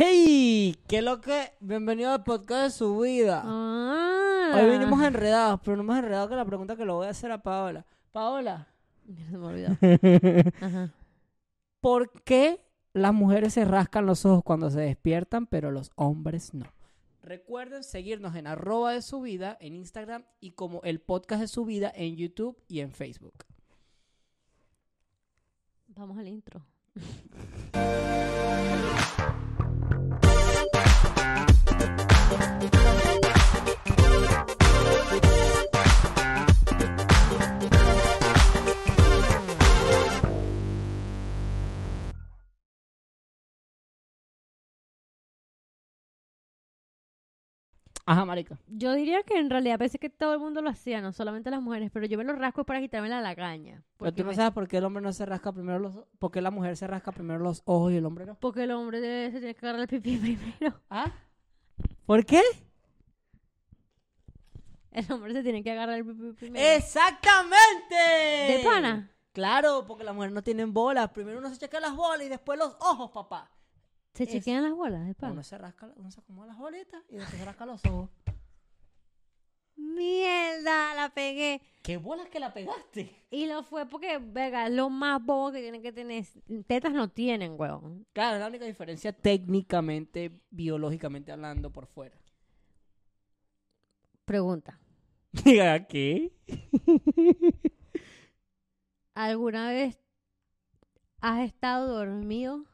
[0.00, 0.76] ¡Hey!
[0.86, 1.54] ¿Qué lo que?
[1.58, 3.42] Bienvenido al podcast de su vida.
[3.44, 4.52] Ah.
[4.54, 7.32] Hoy venimos enredados, pero no más enredados que la pregunta que le voy a hacer
[7.32, 7.84] a Paola.
[8.12, 8.68] Paola,
[9.28, 9.76] Se me olvidó.
[10.60, 10.94] Ajá.
[11.80, 16.66] ¿por qué las mujeres se rascan los ojos cuando se despiertan, pero los hombres no?
[17.20, 21.64] Recuerden seguirnos en arroba de su vida en Instagram y como el podcast de su
[21.64, 23.34] vida en YouTube y en Facebook.
[25.88, 26.64] Vamos al intro.
[48.10, 48.58] Ajá, marica.
[48.68, 51.60] Yo diría que en realidad pensé que todo el mundo lo hacía, no solamente las
[51.60, 53.82] mujeres, pero yo me lo rasco para quitarme la lagaña.
[53.98, 56.30] Pero tú no me- sabes por qué el hombre no se rasca primero los ¿Por
[56.30, 58.36] qué la mujer se rasca primero los ojos y el hombre no?
[58.40, 60.16] porque el hombre debe- se tiene que agarrar el pipí
[60.56, 60.80] primero.
[60.88, 61.12] ¿Ah?
[62.06, 62.40] ¿Por qué?
[64.90, 66.66] El hombre se tiene que agarrar el pipí primero.
[66.76, 67.94] ¡Exactamente!
[67.94, 69.10] ¿De pana?
[69.32, 71.10] Claro, porque las mujeres no tienen bolas.
[71.10, 73.50] Primero uno se chequea las bolas y después los ojos, papá.
[74.18, 75.32] ¿Se es- chequean las bolas de pana?
[75.32, 78.10] Uno se rasca, uno se acomoda las bolitas y después se rasca los ojos.
[79.76, 80.94] ¡Mierda!
[80.94, 81.60] La pegué.
[81.82, 83.26] ¿Qué bolas que la pegaste?
[83.30, 86.24] Y lo fue porque, venga, es lo más bobo que tienen que tener.
[86.66, 88.06] Tetas no tienen, weón.
[88.12, 92.18] Claro, es la única diferencia técnicamente, biológicamente hablando por fuera.
[94.24, 94.78] Pregunta.
[95.44, 96.32] Diga, ¿qué?
[99.14, 99.98] ¿Alguna vez
[101.20, 102.64] has estado dormido,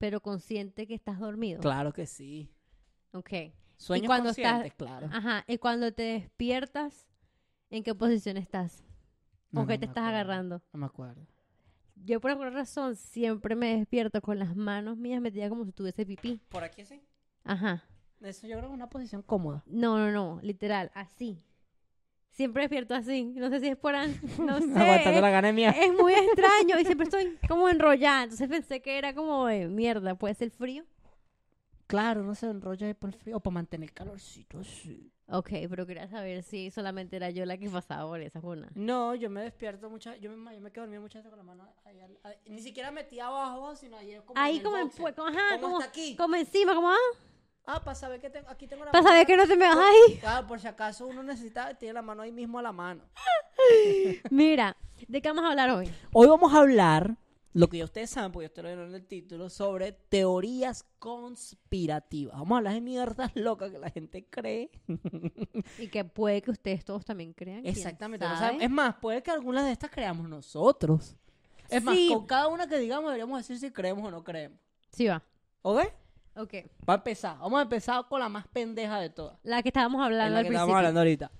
[0.00, 1.60] pero consciente que estás dormido?
[1.60, 2.50] Claro que sí.
[3.12, 3.30] Ok.
[3.76, 5.08] Sueños cuando conscientes, estás- claro.
[5.12, 5.44] Ajá.
[5.46, 7.06] Y cuando te despiertas,
[7.68, 8.82] ¿en qué posición estás?
[9.52, 10.08] No, ¿Con qué no te estás acuerdo.
[10.18, 10.62] agarrando?
[10.72, 11.26] No me acuerdo.
[11.96, 16.06] Yo por alguna razón siempre me despierto con las manos mías metidas como si tuviese
[16.06, 16.40] pipí.
[16.48, 17.02] ¿Por aquí sí?
[17.44, 17.84] Ajá.
[18.22, 19.62] Eso yo creo que es una posición cómoda.
[19.66, 20.40] No, no, no.
[20.42, 21.42] Literal, así.
[22.30, 23.24] Siempre despierto así.
[23.24, 23.94] No sé si es por...
[23.94, 24.72] an- No sé.
[24.78, 25.70] Aguantando la ganemia.
[25.70, 28.22] Es muy extraño y siempre estoy como enrollada.
[28.24, 30.14] Entonces pensé que era como de mierda.
[30.14, 30.84] ¿Puede ser frío?
[31.86, 35.10] Claro, no se enrolla ahí por el frío para mantener el calorcito así.
[35.26, 38.68] Ok, pero quería saber si solamente era yo la que pasaba por esa zona.
[38.74, 41.44] No, yo me despierto muchas, yo me, yo me quedo dormido muchas veces con la
[41.44, 44.84] mano ahí, al- ahí- ni siquiera metí abajo, sino ahí como Ahí el como, en,
[44.84, 45.04] boxer.
[45.04, 46.16] pu- como, ajá, Como como, hasta aquí.
[46.16, 46.96] como encima, como, ah,
[47.72, 49.78] Ah, para saber que tengo, aquí tengo la para saber que no te me vas
[49.78, 50.18] ahí.
[50.18, 53.02] Claro, por si acaso uno necesita, tiene la mano ahí mismo a la mano.
[54.30, 54.76] Mira,
[55.06, 55.88] ¿de qué vamos a hablar hoy?
[56.12, 57.16] Hoy vamos a hablar,
[57.52, 62.34] lo que ya ustedes saben, porque yo estoy leyendo en el título, sobre teorías conspirativas.
[62.38, 64.70] Vamos a hablar de mierdas locas que la gente cree.
[65.78, 67.62] Y que puede que ustedes todos también crean.
[67.62, 68.24] ¿quién Exactamente.
[68.26, 68.40] no sabe?
[68.46, 71.16] sabemos- es más, puede que algunas de estas creamos nosotros.
[71.68, 72.08] Es más, Sí.
[72.12, 74.58] con cada una que digamos deberíamos decir si creemos o no creemos.
[74.90, 75.22] Sí va.
[75.62, 75.82] ¿Ok?
[76.40, 76.54] Ok.
[76.88, 77.38] Va a empezar.
[77.38, 79.38] Vamos a empezar con la más pendeja de todas.
[79.42, 80.60] La que estábamos Es hablando la al que principio.
[80.64, 81.30] estamos hablando ahorita.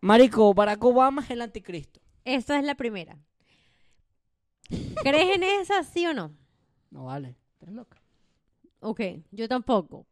[0.00, 2.00] Marico, Barack Obama es el anticristo.
[2.24, 3.18] Esta es la primera.
[5.02, 6.32] ¿Crees en esa, sí o no?
[6.90, 7.36] No vale.
[7.60, 8.00] Eres loca.
[8.80, 9.00] Ok,
[9.30, 10.06] yo tampoco.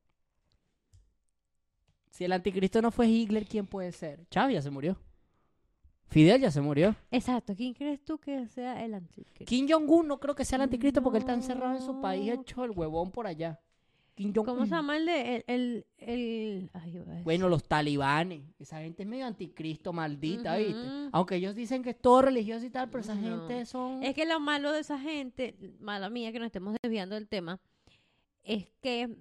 [2.11, 4.27] Si el anticristo no fue Hitler, ¿quién puede ser?
[4.31, 4.99] Chávez ya se murió.
[6.09, 6.97] Fidel ya se murió.
[7.11, 9.44] Exacto, ¿quién crees tú que sea el anticristo?
[9.44, 12.33] Kim Jong-un no creo que sea el anticristo porque él está encerrado en su país
[12.33, 13.61] hecho el huevón por allá.
[14.19, 14.45] Kim Jong-un.
[14.47, 17.01] ¿Cómo se llama el de el, el, ay.
[17.23, 18.43] Bueno, los talibanes.
[18.59, 20.56] Esa gente es medio anticristo, maldita.
[20.56, 20.75] ¿viste?
[21.12, 23.47] Aunque ellos dicen que es todo religioso y tal, pero esa No.
[23.47, 24.03] gente son...
[24.03, 27.61] Es que lo malo de esa gente, mala mía que nos estemos desviando del tema,
[28.43, 29.15] es que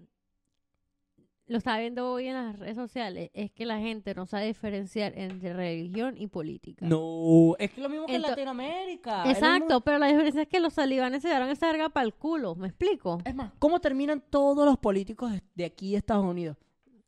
[1.48, 5.18] lo estaba viendo hoy en las redes sociales, es que la gente no sabe diferenciar
[5.18, 6.86] entre religión y política.
[6.86, 9.30] No, es que lo mismo que en Latinoamérica.
[9.32, 12.56] Exacto, pero la diferencia es que los talibanes se dieron esa verga para el culo,
[12.56, 13.20] ¿me explico?
[13.26, 16.58] Es más, ¿cómo terminan todos los políticos de- aquí de Estados Unidos?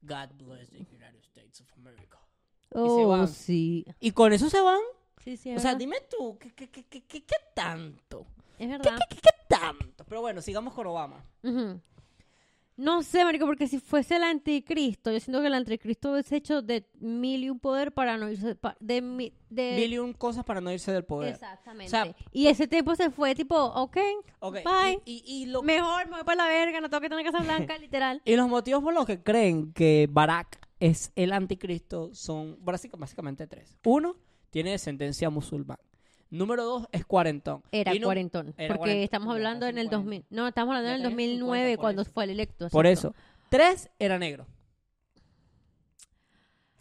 [0.01, 2.17] God bless the United States of America.
[2.71, 3.27] se Oh, van.
[3.27, 3.85] sí.
[3.99, 4.79] Y con eso se van.
[5.23, 8.25] Sí, sí, O sea, dime tú, ¿qué, qué, qué, qué, qué- qué tanto?
[8.57, 8.97] Es verdad.
[9.09, 9.17] ¿Qué
[9.49, 10.05] tanto?
[10.07, 11.23] Pero bueno, sigamos con Obama.
[11.43, 11.81] Ujú.
[12.79, 16.61] No sé, marico, porque si fuese el anticristo, yo siento que el anticristo es hecho
[16.61, 20.13] de mil y un poder para no irse pa- de, mi- de Mil y un
[20.13, 21.33] cosas para no irse del poder.
[21.33, 21.87] Exactamente.
[21.87, 23.97] O sea- y ese tiempo se fue tipo, ok,
[24.39, 25.01] Ok, bye.
[25.03, 27.43] Y, y- y lo- Mejor me voy para la verga, no tengo que tener casa
[27.43, 28.21] blanca, literal.
[28.23, 33.45] y los motivos por los que creen que Barack es el anticristo son básica- básicamente
[33.45, 33.77] tres.
[33.83, 34.15] Uno,
[34.51, 35.83] tiene descendencia musulmana.
[36.31, 37.63] Número dos, es cuarentón.
[37.71, 38.53] Era no- cuarentón.
[38.57, 39.95] era porque cuarentón, estamos hablando en el 40.
[39.97, 40.25] 2000.
[40.29, 42.11] No, estamos hablando en el tenés 2009 50 por cuando eso.
[42.11, 42.69] fue el electo.
[42.69, 43.15] Por exacto.
[43.17, 43.25] eso.
[43.49, 44.45] Tres, era negro.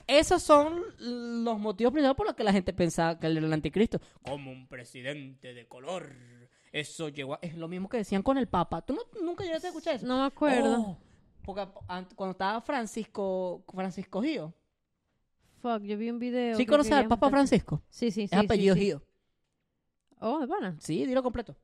[0.06, 3.52] Esos son los motivos principales por los que la gente pensaba que él era el
[3.52, 4.00] anticristo.
[4.22, 6.12] Como un presidente de color
[6.72, 8.82] Eso llegó a- es lo mismo que decían con el Papa.
[8.82, 10.06] ¿Tú no- nunca llegaste a escuchar eso?
[10.06, 10.80] No me acuerdo.
[10.80, 10.98] Oh,
[11.42, 11.66] porque
[12.14, 14.52] cuando estaba Francisco Francisco Gío.
[15.62, 16.56] Fuck, yo vi un video.
[16.56, 17.82] ¿Sí conoces al Papa Francisco?
[17.88, 18.34] Sí, sí, sí.
[18.34, 18.80] Es sí, apellido sí.
[18.82, 19.02] Gío.
[20.20, 20.76] Oh, es pana.
[20.80, 21.56] Sí, dilo completo.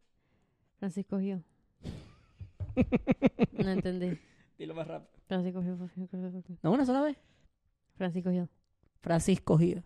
[0.79, 1.43] Francisco Gio.
[3.53, 4.19] no entendí.
[4.59, 5.11] Dilo más rápido.
[5.27, 5.77] Francisco Gio.
[5.77, 6.59] Francisco Gio.
[6.63, 7.17] No, una sola vez.
[7.97, 8.49] Francisco Gio.
[9.01, 9.83] Francisco Gío.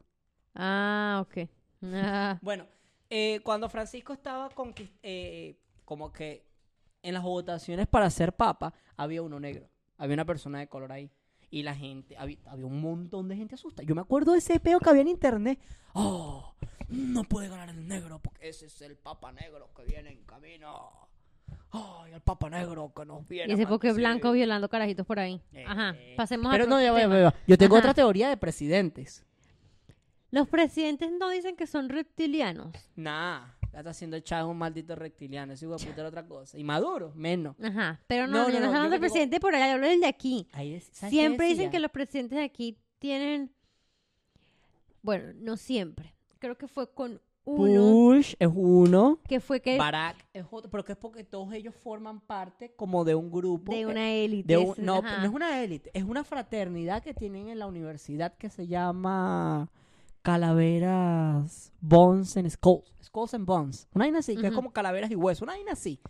[0.55, 1.49] Ah, ok.
[1.85, 2.67] Ah, Bueno,
[3.11, 6.45] eh, cuando Francisco estaba conquist- eh, como que
[7.03, 9.69] en las votaciones para ser papa, había uno negro.
[9.97, 11.11] Había una persona de color ahí.
[11.51, 13.83] Y la gente, había, había un montón de gente asusta.
[13.83, 15.59] Yo me acuerdo de ese peo que había en internet.
[15.95, 16.55] Oh,
[16.89, 20.91] no puede ganar el negro porque ese es el papa negro que viene en camino.
[21.71, 23.51] Ay, el papa negro que nos viene.
[23.51, 24.01] y ese porque maldecir".
[24.11, 25.41] blanco violando carajitos por ahí.
[25.67, 25.95] Ajá.
[25.97, 27.35] Eh, Pasemos Pero no, ya va, va, va.
[27.47, 27.81] Yo tengo Ajá.
[27.87, 29.25] otra teoría de presidentes.
[30.31, 32.75] Los presidentes no dicen que son reptilianos.
[32.97, 35.53] Nah, ya está haciendo echado un maldito reptiliano.
[35.53, 36.59] Ese hijo de puta era otra cosa.
[36.59, 37.55] Y Maduro, menos.
[37.63, 38.01] Ajá.
[38.07, 40.47] Pero no, No, no, no, no, hablando del presidente por allá, hablo del de aquí.
[40.53, 43.53] Ahí es- ¿sabes qué Siempre dicen que los presidentes de aquí tienen.
[45.03, 46.15] Bueno, no siempre.
[46.39, 50.85] Creo que fue con uno Bush es uno, que fue que Barack es otro, pero
[50.85, 53.73] que es porque todos ellos forman parte como de un grupo.
[53.73, 54.57] de eh, una élite.
[54.59, 55.19] un- no, ajá.
[55.19, 59.71] no es una élite, es una fraternidad que tienen en la universidad que se llama
[60.23, 62.93] Calaveras Bones and Skulls.
[63.03, 63.89] Skulls and Bones.
[63.95, 65.43] Una vaina así, que es como calaveras y huesos.
[65.43, 66.01] Una vaina así.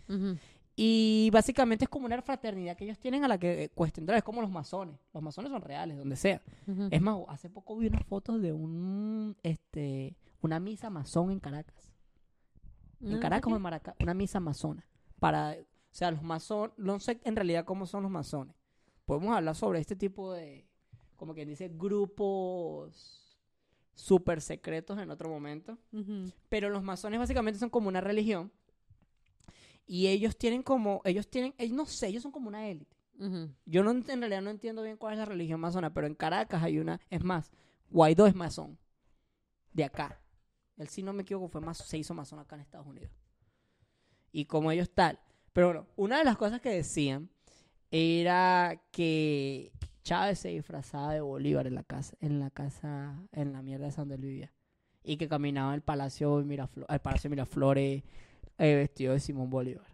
[0.75, 4.17] Y básicamente es como una fraternidad que ellos tienen a la que eh, cuesta entrar.
[4.17, 4.95] Es como los masones.
[5.13, 6.41] Los masones son reales, donde sea.
[6.89, 11.91] Es más, hace poco vi unas fotos de un este una misa masón en Caracas.
[13.01, 14.85] En sé Caracas o en Maracas, una misa masona.
[15.19, 18.55] Para, o sea, los masones, no sé en realidad cómo son los masones.
[19.05, 20.65] Podemos hablar sobre este tipo de,
[21.15, 23.28] como quien dice, grupos
[23.99, 25.77] súper secretos en otro momento.
[26.47, 28.51] Pero los masones básicamente son como una religión.
[29.85, 32.95] Y ellos tienen como, ellos tienen, ellos no sé, ellos son como una élite.
[33.65, 36.63] Yo no, en realidad no entiendo bien cuál es la religión masona, pero en Caracas
[36.63, 37.51] hay una, es más,
[37.89, 38.77] Guaidó es masón,
[39.73, 40.21] de acá.
[40.77, 43.11] Él, si no me equivoco, fue más, se hizo masón acá en Estados Unidos.
[44.31, 45.19] Y como ellos tal.
[45.51, 47.29] Pero bueno, una de las cosas que decían
[47.91, 49.73] era que
[50.03, 54.15] Chávez se disfrazaba de Bolívar en la casa, en la casa, en la mierda de
[54.15, 54.53] él vivía.
[55.03, 58.03] Y que caminaba al Palacio, Miraflo- al Palacio Miraflores
[58.57, 59.87] eh, vestido de Simón Bolívar.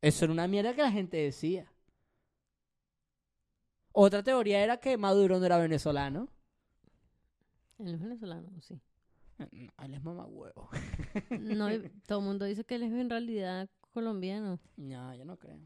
[0.00, 1.72] Eso era una mierda que la gente decía.
[3.92, 6.28] Otra teoría era que Maduro no era venezolano.
[7.78, 8.80] Él es venezolano, sí.
[9.38, 10.68] Mm, Él es mamagüevo.
[11.30, 11.68] No,
[12.06, 14.58] todo el mundo dice que él es en realidad colombiano.
[14.76, 15.58] No, yo no creo.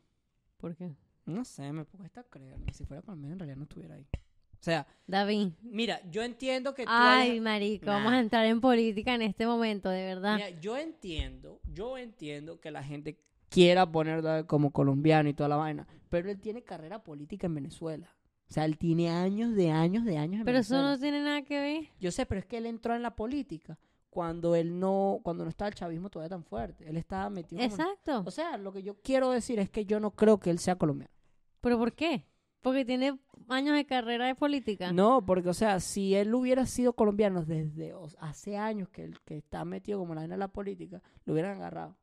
[0.58, 0.94] ¿Por qué?
[1.26, 2.58] No sé, me cuesta creer.
[2.72, 4.06] Si fuera colombiano, en realidad no estuviera ahí.
[4.14, 5.48] O sea, David.
[5.62, 7.92] mira, yo entiendo que tú Ay, hayas- marico, Nah.
[7.94, 10.36] vamos a entrar en política en este momento, de verdad.
[10.36, 15.56] Mira, yo entiendo, yo entiendo que la gente quiera ponerlo como colombiano y toda la
[15.56, 18.14] vaina, pero él tiene carrera política en Venezuela.
[18.48, 20.94] O sea, él tiene años de años de años en Pero eso Venezuela.
[20.96, 21.88] no tiene nada que ver.
[21.98, 23.78] Yo sé, pero es que él entró en la política
[24.12, 26.86] cuando él no, cuando no estaba el chavismo todavía tan fuerte.
[26.86, 27.62] Él estaba metido.
[27.62, 28.22] como- Exacto.
[28.26, 30.76] O sea, lo que yo quiero decir es que yo no creo que él sea
[30.76, 31.14] colombiano.
[31.62, 32.26] ¿Pero por qué?
[32.60, 33.18] Porque tiene
[33.48, 34.92] años de carrera de política.
[34.92, 39.18] No, porque, o sea, si él hubiera sido colombiano desde o- hace años que él
[39.24, 41.96] que está metido como la de la política, lo hubieran agarrado.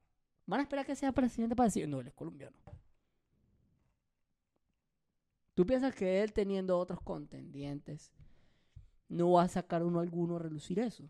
[0.48, 2.58] Van a esperar que sea presidente para decir, no, él es colombiano.
[5.54, 8.12] ¿Tú piensas que él teniendo otros contendientes
[9.10, 11.04] no va a sacar uno alguno a relucir eso?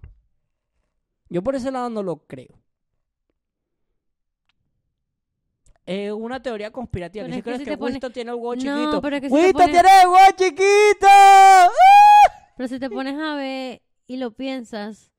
[1.29, 2.59] Yo por ese lado no lo creo.
[5.85, 7.25] Es una teoría conspirativa.
[7.25, 9.01] Pero que si es que crees si que pones- Winston tiene el huevo No, chiquito.
[9.01, 11.07] pero es que si te ¡Winston pones- tiene el huevo chiquito!
[11.07, 11.69] ¡Ah!
[12.57, 15.11] Pero si te pones a ver y lo piensas,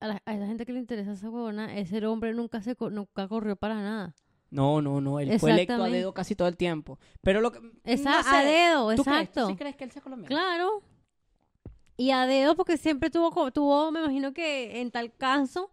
[0.00, 3.28] a la, a la gente que le interesa esa huevona, ese hombre nunca se nunca
[3.28, 4.14] corrió para nada.
[4.50, 5.20] No, no, no.
[5.20, 6.98] Él fue electo a dedo casi todo el tiempo.
[7.20, 7.60] Pero lo que.
[7.84, 9.20] Esa, no sé, a dedo, ¿tú crees?
[9.20, 9.42] exacto.
[9.44, 10.34] ¿Tú sí crees que él sea colombiano?
[10.34, 10.82] Claro.
[12.00, 15.70] Y a dedo porque siempre tuvo, tuvo, me imagino que en tal caso,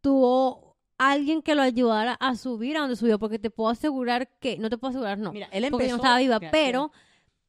[0.00, 4.56] tuvo alguien que lo ayudara a subir a donde subió, porque te puedo asegurar que,
[4.58, 5.70] no te puedo asegurar, no, Mira, él empezó.
[5.72, 6.92] porque yo no estaba viva, Mira, pero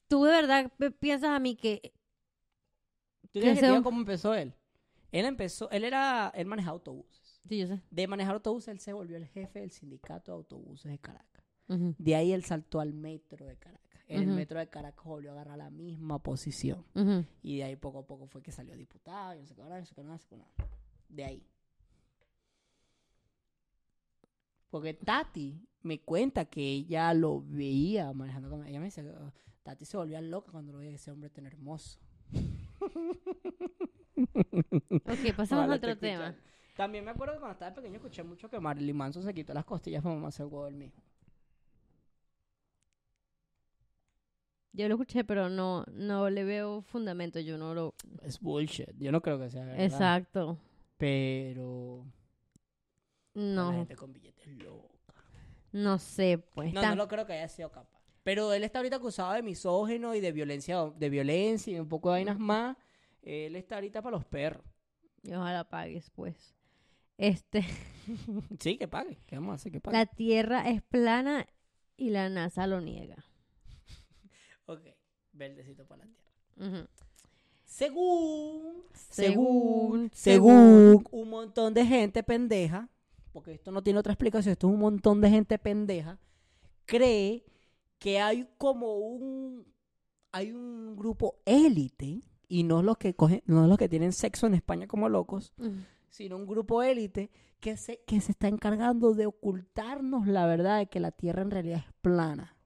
[0.07, 1.93] tú de verdad piensas a mí que,
[3.31, 4.55] ¿Tú tienes que cómo empezó él?
[5.11, 5.69] Él empezó.
[5.69, 6.31] Él era.
[6.33, 7.39] Él manejaba autobuses.
[7.47, 10.91] sí, yo sé, De manejar autobuses, él se volvió el jefe del sindicato de autobuses
[10.91, 11.45] de Caracas.
[11.67, 13.80] De ahí él saltó al metro de Caracas.
[14.11, 14.35] El Ujú.
[14.35, 16.83] metro de Caracas volvió a agarrar la misma posición.
[17.41, 19.85] Y de ahí poco a poco fue que salió diputado, y no sé qué, no
[19.85, 20.37] sé qué, no sé qué.
[21.07, 21.47] De ahí.
[24.69, 29.31] Porque Tati me cuenta que ella lo veía manejando con ella me dice que "Oh,
[29.63, 31.99] Tati se volvía loca cuando lo veía ese hombre tan hermoso.
[32.33, 32.35] Ok,
[35.37, 36.35] pasamos Ojalá a otro tema.
[36.75, 39.65] También me acuerdo que cuando estaba pequeño escuché mucho que Marilyn Manson se quitó las
[39.65, 41.01] costillas para mamarse el huevo del mismo.
[44.73, 47.39] Yo lo escuché, pero no, no le veo fundamento.
[47.39, 47.93] Yo no lo.
[48.23, 48.89] Es bullshit.
[48.97, 49.83] Yo no creo que sea verdad.
[49.83, 50.57] Exacto.
[50.97, 52.05] Pero...
[53.33, 55.13] La No, gente con billetes loca.
[55.71, 56.73] no sé, pues.
[56.73, 57.99] No, Tam- no lo creo que haya sido capaz.
[58.23, 62.09] Pero él está ahorita acusado de misógino y de violencia, de violencia y un poco
[62.09, 62.77] de vainas más.
[63.23, 64.63] Él está ahorita para los perros.
[65.23, 66.55] Y ojalá pagues, pues.
[67.17, 67.63] Este,
[68.59, 69.17] Sí, que pague.
[69.25, 69.71] ¿Qué vamos a hacer?
[69.71, 69.97] Que pague.
[69.97, 71.45] la Tierra es plana
[71.97, 73.25] y la NASA lo niega.
[74.65, 74.81] Ok,
[75.33, 76.87] verdecito para la tierra.
[77.65, 82.89] Según, Según, según, según un montón de gente pendeja,
[83.31, 86.19] porque esto no tiene otra explicación, esto es un montón de gente pendeja,
[86.85, 87.45] cree
[87.97, 89.65] que hay como un,
[90.31, 94.55] hay un grupo élite, y no los que cogen, no los que tienen sexo en
[94.55, 95.53] España como locos,
[96.09, 100.87] sino un grupo élite que se, que se está encargando de ocultarnos la verdad de
[100.87, 102.57] que la Tierra en realidad es plana.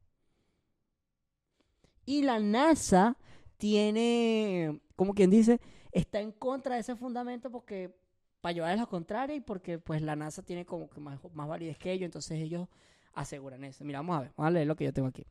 [2.05, 3.17] Y la NASA
[3.57, 5.59] tiene, como quien dice,
[5.91, 7.95] está en contra de ese fundamento porque
[8.41, 11.77] para llevarles la contraria y porque pues la NASA tiene como que más, más validez
[11.77, 12.67] que ellos, entonces ellos
[13.13, 13.83] aseguran eso.
[13.83, 15.25] Mira, vamos a ver, vamos a leer lo que yo tengo aquí.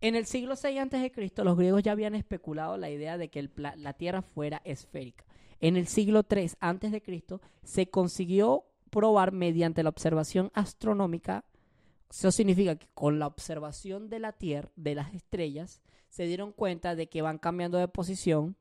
[0.00, 3.92] En el siglo VI a.C., los griegos ya habían especulado la idea de que la
[3.94, 5.24] Tierra fuera esférica.
[5.60, 7.02] En el siglo III a.C.
[7.62, 11.44] se consiguió probar mediante la observación astronómica,
[12.18, 16.94] eso significa que con la observación de la Tierra, de las estrellas, se dieron cuenta
[16.94, 18.56] de que van cambiando de posición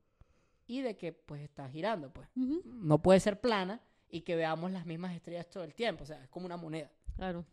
[0.65, 2.27] y de que pues está girando, pues.
[2.35, 3.79] No puede ser plana
[4.09, 6.89] y que veamos las mismas estrellas todo el tiempo, o sea, es como una moneda.
[7.15, 7.45] Claro.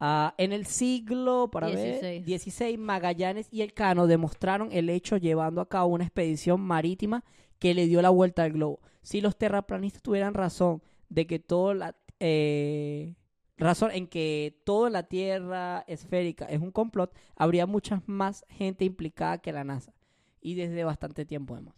[0.00, 2.26] Ah, en el siglo para ver, 16.
[2.26, 7.24] 16, Magallanes y Elcano demostraron el hecho llevando a cabo una expedición marítima
[7.60, 8.80] que le dio la vuelta al globo.
[9.02, 13.14] Si los terraplanistas tuvieran razón de que todo la eh,
[13.58, 19.38] razón en que toda la Tierra esférica es un complot, habría mucha más gente implicada
[19.38, 19.92] que la NASA
[20.40, 21.74] y desde bastante tiempo además.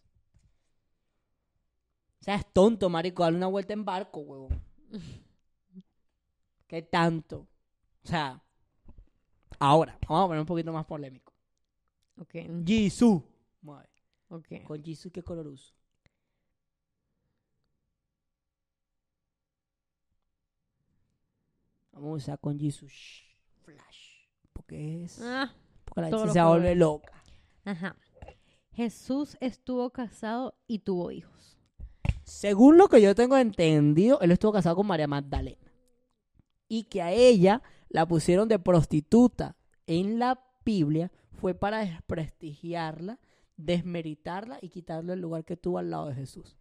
[2.20, 4.62] O sea, es tonto, marico, darle una vuelta en barco, huevón.
[6.66, 7.48] ¿Qué tanto?
[8.04, 8.42] O sea,
[9.58, 11.32] ahora, vamos a poner un poquito más polémico.
[12.18, 12.34] Ok.
[12.64, 13.24] Jisoo.
[13.62, 13.88] Ver,
[14.28, 14.62] Ok.
[14.64, 15.74] Con Jisoo, ¿qué color uso?
[22.00, 23.22] Vamos a usar con shh,
[23.62, 24.26] Flash.
[24.54, 25.20] Porque es.
[25.22, 25.52] Ah,
[25.84, 27.12] Porque la gente se vuelve loca.
[27.64, 27.96] ajá.
[28.72, 31.58] Jesús estuvo casado y tuvo hijos.
[32.22, 35.70] Según lo que yo tengo entendido, él estuvo casado con María Magdalena.
[36.68, 43.18] Y que a ella la pusieron de prostituta en la Biblia fue para desprestigiarla,
[43.56, 46.56] desmeritarla y quitarle el lugar que tuvo al lado de Jesús.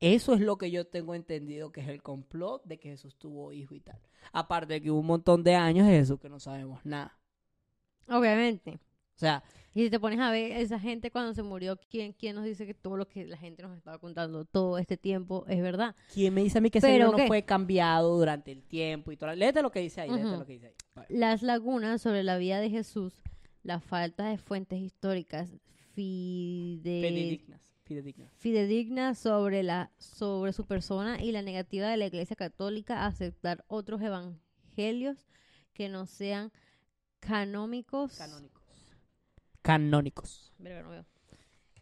[0.00, 3.52] Eso es lo que yo tengo entendido que es el complot de que Jesús tuvo
[3.52, 4.00] hijo y tal.
[4.32, 7.18] Aparte de que hubo un montón de años de Jesús que no sabemos nada.
[8.08, 8.80] Obviamente.
[9.16, 9.42] O sea,
[9.74, 12.66] Y si te pones a ver esa gente cuando se murió, ¿quién, quién nos dice
[12.66, 15.94] que todo lo que la gente nos estaba contando todo este tiempo es verdad?
[16.12, 19.16] ¿quién me dice a mí que ese libro no fue cambiado durante el tiempo y
[19.16, 19.32] todo?
[19.34, 21.04] Léete lo que dice ahí, léete lo que dice ahí.
[21.10, 23.22] Las lagunas sobre la vida de Jesús,
[23.62, 25.48] la falta de fuentes históricas
[25.94, 27.60] fide- Fidedignas.
[28.36, 33.64] Fidedignas sobre, la, sobre su persona y la negativa de la Iglesia Católica a aceptar
[33.68, 35.26] otros evangelios
[35.74, 36.52] que no sean.
[37.20, 38.16] Canónicos.
[39.62, 40.52] Canónicos.
[40.58, 41.04] Verga, no veo.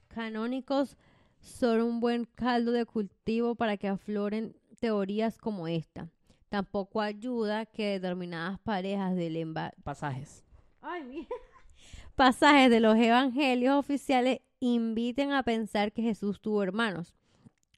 [0.09, 0.97] Canónicos
[1.41, 6.09] son un buen caldo de cultivo para que afloren teorías como esta.
[6.49, 10.43] Tampoco ayuda que determinadas parejas del emba- Pasajes.
[10.81, 11.29] Ay, mira.
[12.15, 17.15] pasajes de los evangelios oficiales inviten a pensar que Jesús tuvo hermanos.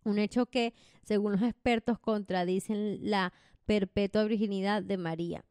[0.05, 3.33] Un hecho que, según los expertos, contradicen la
[3.67, 5.45] perpetua virginidad de María,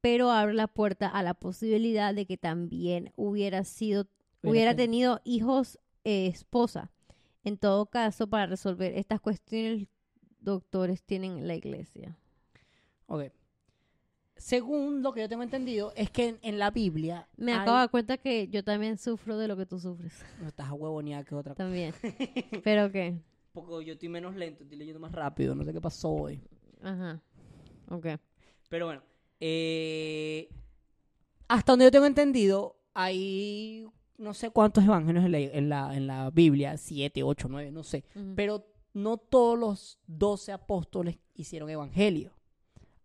[0.00, 4.06] pero abre la puerta a la posibilidad de que también hubiera sido,
[4.42, 6.90] hubiera tenido hijos eh, esposa.
[7.44, 9.88] En todo caso, para resolver estas cuestiones,
[10.38, 12.16] doctores tienen la iglesia.
[13.06, 13.32] Ok.
[14.36, 17.28] Según lo que yo tengo entendido, es que en, en la Biblia.
[17.36, 20.12] Me hay- acabo de dar cuenta que yo también sufro de lo que tú sufres.
[20.40, 21.64] No estás a huevoneada que otra cosa.
[21.64, 21.94] También.
[22.64, 23.18] Pero qué.
[23.52, 25.54] Porque yo estoy menos lento, estoy leyendo más rápido.
[25.54, 26.40] No sé qué pasó hoy.
[26.82, 27.20] Ajá.
[27.90, 28.06] Ok.
[28.68, 29.02] Pero bueno.
[29.40, 30.48] eh,
[31.48, 33.86] hasta donde yo tengo entendido, hay
[34.16, 36.76] no sé cuántos evangelios en la, en la, en la Biblia.
[36.78, 38.04] Siete, ocho, nueve, no sé.
[38.34, 42.32] Pero no todos los doce apóstoles hicieron evangelio.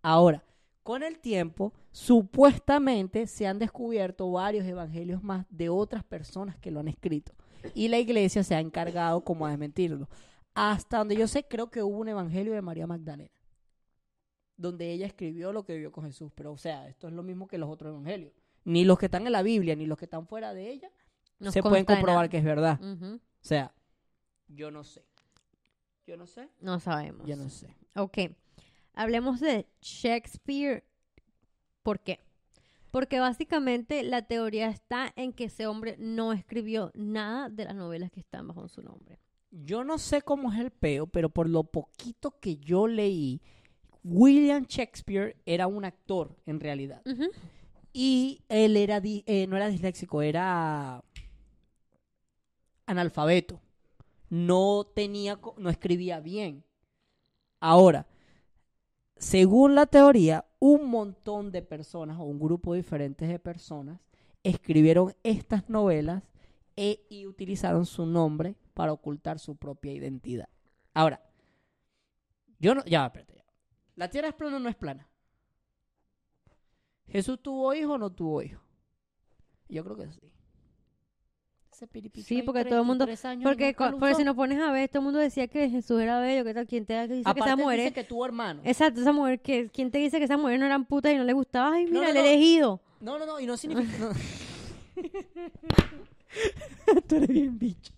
[0.01, 0.43] Ahora,
[0.87, 6.79] con el tiempo, supuestamente se han descubierto varios evangelios más de otras personas que lo
[6.79, 7.33] han escrito.
[7.73, 10.07] Y la iglesia se ha encargado como a desmentirlo.
[10.53, 13.37] hasta donde yo sé, creo que hubo un evangelio de María Magdalena,
[14.55, 16.31] donde ella escribió lo que vio con Jesús.
[16.33, 18.31] Pero, o sea, esto es lo mismo que los otros evangelios.
[18.63, 20.89] Ni los que están en la Biblia, ni los que están fuera de ella,
[21.37, 22.79] Nos se pueden comprobar que es verdad.
[22.81, 23.73] O sea,
[24.47, 25.03] yo no sé.
[26.05, 26.47] Yo no sé.
[26.61, 27.27] No sabemos.
[27.27, 27.75] Yo no sé.
[27.93, 28.19] Ok.
[28.97, 30.83] Hablemos de Shakespeare.
[31.83, 32.19] ¿Por qué?
[32.89, 38.09] Porque básicamente la teoría está en que ese hombre no escribió nada de las novelas
[38.09, 39.19] que están bajo su nombre.
[39.51, 43.39] Yo no sé cómo es el peo, pero por lo poquito que yo leí,
[44.03, 47.03] William Shakespeare era un actor en realidad.
[47.93, 51.03] Y él era eh, no era disléxico, era
[52.87, 53.61] analfabeto.
[54.31, 56.63] No tenía, no escribía bien.
[57.59, 58.07] Ahora,
[59.19, 63.99] según la teoría, un montón de personas o un grupo diferente de personas
[64.43, 66.23] escribieron estas novelas
[66.75, 70.49] e- y utilizaron su nombre para ocultar su propia identidad.
[70.93, 71.21] Ahora,
[72.59, 73.45] yo no, ya, espérate, ya.
[73.95, 75.07] La tierra es plana o no es plana.
[77.07, 78.61] ¿Jesús tuvo hijo o no tuvo hijo?
[79.69, 80.31] Yo creo que sí.
[81.77, 84.59] Ese piripicho Sí, porque todo el mundo- 33 años y Porque, porque si nos pones
[84.59, 87.13] a ver, todo el mundo decía que Jesús era bello, que tal, ¿quién te dice
[87.13, 88.61] que esa Aparte mujer dice que tuvo hermano.
[88.63, 91.23] Exacto, esa mujer, que, ¿quién te dice que esa mujer no eran putas y no
[91.23, 91.75] le gustaba?
[91.75, 92.21] Ay, No, mira, no, el no.
[92.21, 92.81] elegido.
[92.99, 94.09] No, no, no, y no significa...
[96.87, 97.01] No.
[97.07, 97.93] Tú eres bien bicho.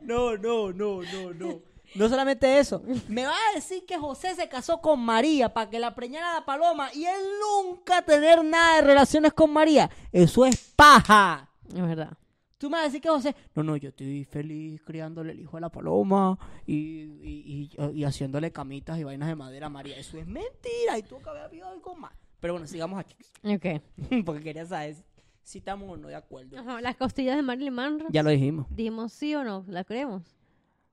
[0.00, 1.60] No, no, no, no, no.
[1.94, 2.82] No solamente eso.
[3.06, 6.44] Me va a decir que José se casó con María para que la preñara la
[6.44, 9.88] paloma y él nunca tener nada de relaciones con María.
[10.10, 11.48] Eso es paja.
[11.68, 12.16] Es verdad.
[12.60, 15.56] Tú me vas a decir que José, no, no, yo estoy feliz criándole el hijo
[15.56, 19.96] a la paloma y, y, y- y haciéndole camitas y vainas de madera a María.
[19.96, 22.12] Eso es mentira y tú que haber habido algo más.
[22.38, 23.16] Pero bueno, sigamos aquí.
[23.44, 23.80] Ok.
[24.26, 24.94] Porque quería saber
[25.42, 26.58] si estamos o no de acuerdo.
[26.58, 28.08] Ajá, las costillas de Marilyn Monroe.
[28.12, 28.66] Ya lo dijimos.
[28.68, 30.22] Dijimos sí o no, ¿la creemos?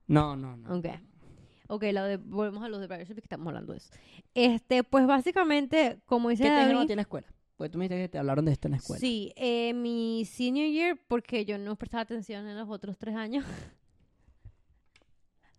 [0.06, 0.74] No, no, no.
[0.78, 0.86] Ok.
[1.68, 3.90] Ok, lo de, volvemos a los de Brothership que estamos hablando de eso.
[4.32, 7.26] Este, pues básicamente, como dice ¿Qué David, ti en la escuela?
[7.58, 9.00] Porque tú me dijiste que te hablaron de esto en la escuela.
[9.00, 13.44] sí, eh, mi senior year, porque yo no prestaba atención en los otros tres años.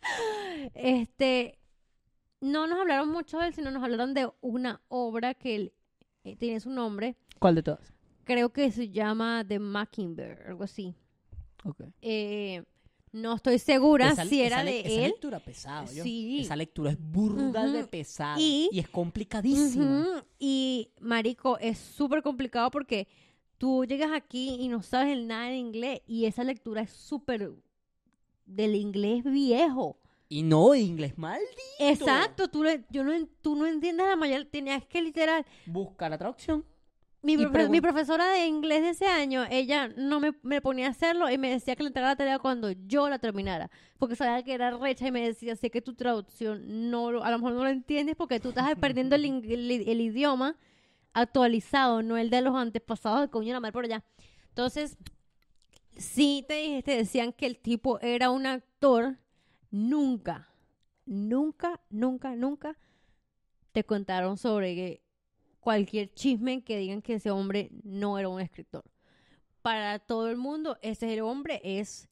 [0.73, 1.59] este,
[2.39, 5.73] no nos hablaron mucho de él, sino nos hablaron de una obra que él,
[6.23, 7.17] eh, tiene su nombre.
[7.37, 7.93] ¿Cuál de todas?
[8.23, 10.95] Creo que se llama The Mockingbird, algo así.
[11.65, 11.81] Ok.
[12.01, 12.63] Eh,
[13.11, 15.01] no estoy segura Esa- si era esa de Esa él.
[15.11, 15.87] lectura pesada.
[15.87, 16.39] Sí.
[16.41, 18.39] Esa lectura es burda de pesada.
[18.39, 20.23] Y- Y, es complicadísima.
[20.37, 23.07] Y, marico, es súper complicado porque
[23.57, 27.51] tú llegas aquí y no sabes el nada en inglés y esa lectura es súper
[28.45, 29.97] del inglés viejo.
[30.31, 31.49] Y no, inglés maldito.
[31.79, 35.43] Exacto, tú, le- yo no, tú no entiendes la mayor, tenías que literal.
[35.65, 36.63] Busca la traducción.
[37.21, 40.91] Mi, profe- mi profesora de inglés de ese año, ella no me, me ponía a
[40.91, 43.69] hacerlo y me decía que le entregara la tarea cuando yo la terminara.
[43.97, 47.31] Porque sabía que era recha y me decía, sé que tu traducción no lo- a
[47.31, 50.55] lo mejor no lo entiendes porque tú estás perdiendo el, el, el idioma
[51.13, 54.03] actualizado, no el de los antepasados de coño la madre por allá.
[54.49, 54.97] Entonces,
[55.97, 59.17] sí te, dije- te decían que el tipo era un actor,
[59.71, 60.47] nunca,
[61.05, 62.77] nunca, nunca, nunca
[63.73, 65.01] te contaron sobre que
[65.69, 68.83] cualquier chisme que digan que ese hombre no era un escritor.
[69.61, 72.09] Para todo el mundo, ese hombre es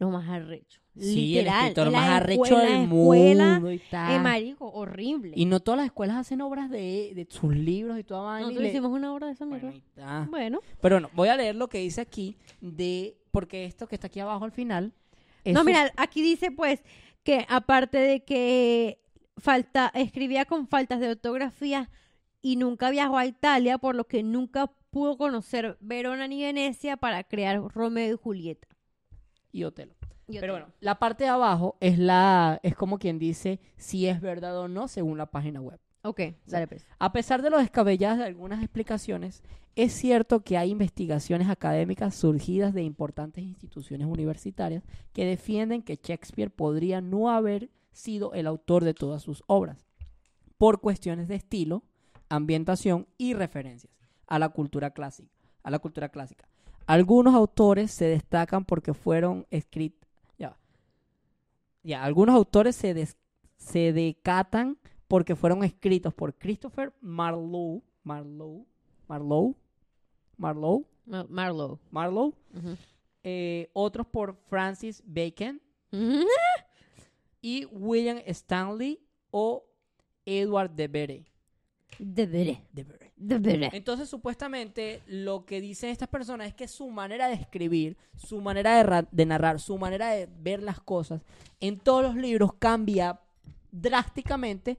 [0.00, 0.80] lo más arrecho.
[0.98, 1.60] Sí, el Literal.
[1.62, 4.16] escritor En la más arrecho escuela- del escuela, mundo y tal.
[4.16, 5.32] eh, marico, horrible.
[5.36, 8.40] Y no todas las escuelas hacen obras de, de sus libros y toda vaina.
[8.40, 10.26] y Nosotros le- hicimos una obra de esa mierda.
[10.28, 10.58] Bueno.
[10.80, 13.16] Pero bueno, voy a leer lo que dice aquí de...
[13.30, 14.92] Porque esto que está aquí abajo al final...
[15.44, 16.82] No, mira, aquí dice pues
[17.22, 18.98] que aparte de que
[19.38, 21.88] falta, escribía con faltas de ortografía
[22.42, 27.24] y nunca viajó a Italia, por lo que nunca pudo conocer Verona ni Venecia para
[27.24, 28.68] crear Romeo y Julieta.
[29.52, 29.94] Y Otelo.
[30.28, 30.52] Y Pero Otelo.
[30.52, 34.68] bueno, la parte de abajo es la es como quien dice si es verdad o
[34.68, 35.80] no según la página web.
[36.02, 36.84] Ok, dale pues.
[36.98, 39.42] A pesar de lo descabelladas de algunas explicaciones,
[39.76, 46.50] es cierto que hay investigaciones académicas surgidas de importantes instituciones universitarias que defienden que Shakespeare
[46.50, 49.86] podría no haber sido el autor de todas sus obras,
[50.58, 51.84] por cuestiones de estilo,
[52.34, 53.92] ambientación y referencias
[54.26, 55.30] a la cultura clásica.
[55.62, 56.48] A la cultura clásica.
[56.86, 60.08] Algunos autores se destacan porque fueron escritos.
[60.38, 60.56] Ya.
[61.82, 63.16] Ya, algunos autores se, des-
[63.56, 68.64] se decatan porque fueron escritos por Christopher Marlowe, Marlowe,
[69.06, 69.54] Marlowe,
[70.36, 71.78] Marlowe, Ma- Marlowe.
[71.90, 72.76] Marlowe, Ujú.
[73.22, 75.60] eh, otros por Francis Bacon
[77.40, 78.98] y William Stanley
[79.30, 79.64] o
[80.24, 81.24] Edward de Bere.
[81.98, 82.62] Deberé.
[82.72, 83.12] Deberé.
[83.16, 83.70] Deberé.
[83.72, 88.76] Entonces, supuestamente, lo que dicen estas personas es que su manera de escribir, su manera
[88.76, 91.22] de, ra- de narrar, su manera de ver las cosas,
[91.60, 93.20] en todos los libros cambia
[93.70, 94.78] drásticamente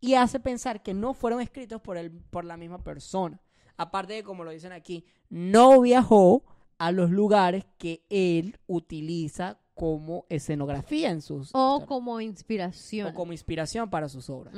[0.00, 3.40] y hace pensar que no fueron escritos por, el, por la misma persona.
[3.76, 6.44] Aparte de, como lo dicen aquí, no viajó
[6.78, 11.50] a los lugares que él utiliza como escenografía en sus...
[11.54, 13.08] O como inspiración.
[13.08, 14.54] o como inspiración para sus obras.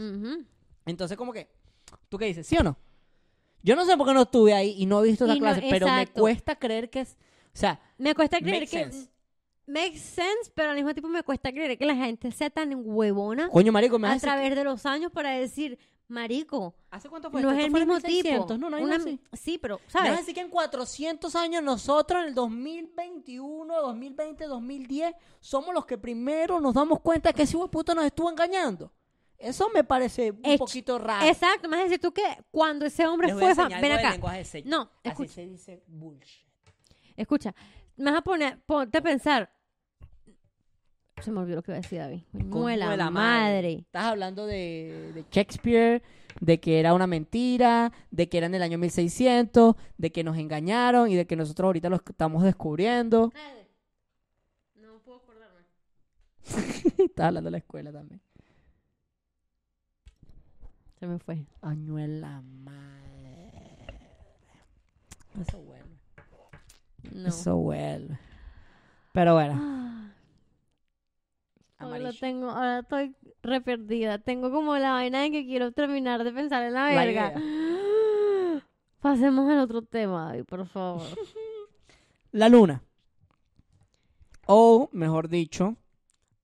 [0.85, 1.49] Entonces, como que,
[2.09, 2.47] ¿tú qué dices?
[2.47, 2.77] ¿Sí o no?
[3.63, 5.45] Yo no sé por qué no estuve ahí y no he visto esa Y no-
[5.47, 6.21] clase, pero me exacto.
[6.21, 7.17] cuesta creer que es.
[7.55, 8.85] O sea, Me cuesta creer que...
[8.85, 9.09] sense.
[9.67, 13.49] Makes sense, pero al mismo tiempo me cuesta creer que la gente sea tan huevona
[13.49, 14.27] coño, marico, me a hace.
[14.27, 15.79] través de los años para decir,
[16.09, 18.59] marico, ¿Hace cuánto fue no es Esto el fue en mismo 1600, tipo.
[18.59, 19.21] No, no, hay Una- nada así.
[19.41, 20.19] Sí, pero, Me vas a ¿sabes?
[20.19, 26.61] decir que en 400 años nosotros, en el 2021, 2020, 2010, somos los que primero
[26.61, 28.93] nos damos cuenta que ese hijo de puta nos estuvo engañando.
[29.43, 31.27] Eso me parece un Ech- poquito raro.
[31.27, 33.69] Exacto, me vas a decir tú que cuando ese hombre Les voy a fue...
[33.81, 34.11] Ven acá.
[34.13, 34.71] lenguaje de señas.
[34.71, 35.33] No, Así escucha.
[35.33, 36.47] se dice bullshit.
[37.17, 37.55] Escucha,
[37.97, 39.53] me vas a poner, ponte a pensar.
[41.21, 42.23] Se me olvidó lo que iba a decir David.
[42.33, 43.73] Muela de la madre.
[43.75, 46.03] Estás hablando de, de Shakespeare,
[46.41, 50.37] de que era una mentira, de que era en el año 1600, de que nos
[50.37, 53.33] engañaron y de que nosotros ahorita lo estamos descubriendo.
[54.75, 55.61] No puedo acordarme.
[57.05, 58.21] Estás hablando de la escuela también.
[61.03, 61.45] Se me fue.
[61.63, 63.51] Añuela madre.
[65.41, 65.97] Eso vuelve.
[67.11, 67.29] No.
[67.29, 68.17] Eso vuelve.
[69.13, 70.13] Pero bueno, Ah,
[71.81, 74.21] ahora tengo, ahora estoy re perdida.
[74.21, 77.33] Tengo como la vaina de que quiero terminar de pensar en la La verga.
[79.01, 81.03] Pasemos al otro tema, David, por favor.
[82.31, 82.81] La luna.
[84.47, 85.75] O, mejor dicho,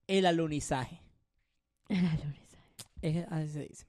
[0.09, 1.01] el alunizaje.
[1.89, 2.35] La luna.
[3.03, 3.88] Es- así se dice.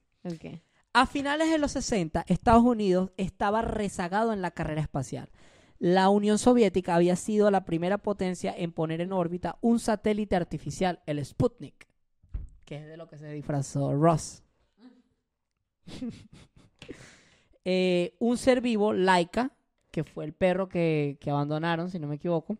[0.92, 5.30] A finales de los 60, Estados Unidos estaba rezagado en la carrera espacial.
[5.78, 11.00] La Unión Soviética había sido la primera potencia en poner en órbita un satélite artificial,
[11.06, 11.88] el Sputnik,
[12.66, 14.42] que es de lo que se disfrazó Ross.
[17.66, 19.52] Eh, un ser vivo, Laika,
[19.90, 22.56] que fue el perro que, que abandonaron, si no me equivoco.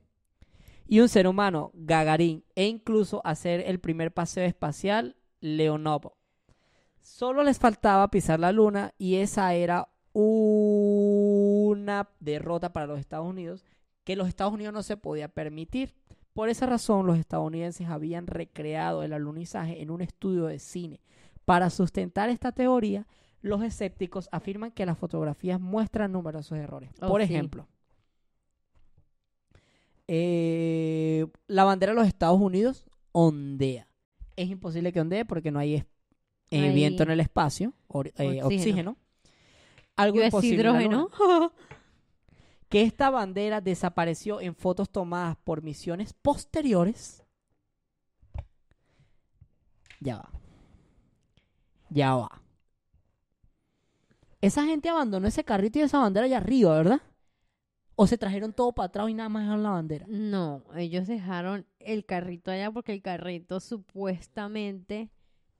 [0.86, 6.12] Y un ser humano, Gagarin, e incluso hacer el primer paseo espacial, Leonov.
[7.00, 13.64] Solo les faltaba pisar la luna y esa era una derrota para los Estados Unidos
[14.04, 15.94] que los Estados Unidos no se podía permitir.
[16.32, 21.00] Por esa razón, los estadounidenses habían recreado el alunizaje en un estudio de cine.
[21.44, 23.06] Para sustentar esta teoría,
[23.42, 26.90] los escépticos afirman que las fotografías muestran numerosos errores.
[27.00, 27.32] Oh, Por sí.
[27.32, 27.66] ejemplo,
[30.08, 33.86] eh, la bandera de los Estados Unidos ondea.
[34.36, 35.86] Es imposible que ondee porque no hay es-
[36.50, 38.46] eh, viento en el espacio, or- eh, oxígeno.
[38.46, 38.96] oxígeno.
[39.96, 40.60] Algo Yo imposible.
[40.60, 41.10] en la hidrógeno.
[41.18, 41.52] Luna.
[42.68, 47.24] Que esta bandera desapareció en fotos tomadas por misiones posteriores.
[50.00, 50.30] Ya va.
[51.90, 52.42] Ya va.
[54.40, 57.02] Esa gente abandonó ese carrito y esa bandera allá arriba, ¿verdad?
[57.96, 60.06] O se trajeron todo para atrás y nada más dejaron la bandera.
[60.08, 65.10] No, ellos dejaron el carrito allá porque el carrito supuestamente,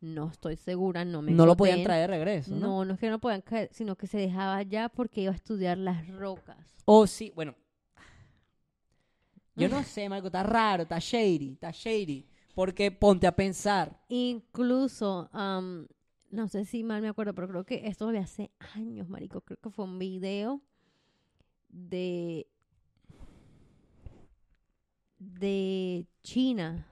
[0.00, 2.66] no estoy segura, no me No lo podían traer de regreso, ¿no?
[2.66, 5.34] No, no es que no podían caer, sino que se dejaba allá porque iba a
[5.34, 6.76] estudiar las rocas.
[6.86, 7.54] O sí, bueno.
[9.56, 12.26] Yo no sé, Marco, está raro, está shady, está shady.
[12.54, 14.00] Porque ponte a pensar.
[14.08, 15.86] Incluso, am,
[16.30, 19.58] no sé si mal me acuerdo, pero creo que esto de hace años, marico, creo
[19.58, 20.62] que fue un video
[21.68, 22.46] de
[25.18, 26.89] de China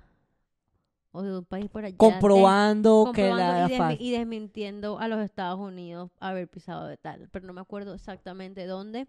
[1.12, 1.92] o de un país por allá.
[1.92, 6.48] de- Comprobando, que comprobando la y, desmi- fa- y desmintiendo a los Estados Unidos haber
[6.48, 7.28] pisado de tal.
[7.30, 9.06] Pero no me acuerdo exactamente dónde.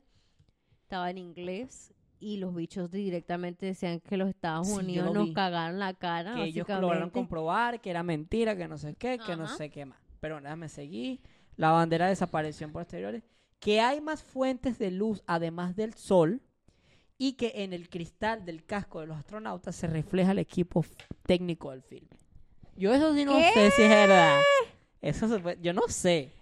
[0.83, 5.33] Estaba en inglés y los bichos directamente decían que los Estados Sí, Unidos nos vi.
[5.33, 6.35] cagaron la cara.
[6.35, 9.85] que ellos lograron comprobar que era mentira, que no sé qué, que no sé qué
[9.85, 9.99] más.
[10.19, 11.21] Pero nada, me seguí.
[11.55, 13.23] La bandera desapareció en posteriores.
[13.59, 16.41] Que hay más fuentes de luz además del sol.
[17.19, 20.83] Y que en el cristal del casco de los astronautas se refleja el equipo
[21.27, 22.17] técnico del filme.
[22.75, 23.51] Yo eso sí no ¿Qué?
[23.53, 24.41] sé si es verdad.
[25.01, 26.33] Eso se yo no sé.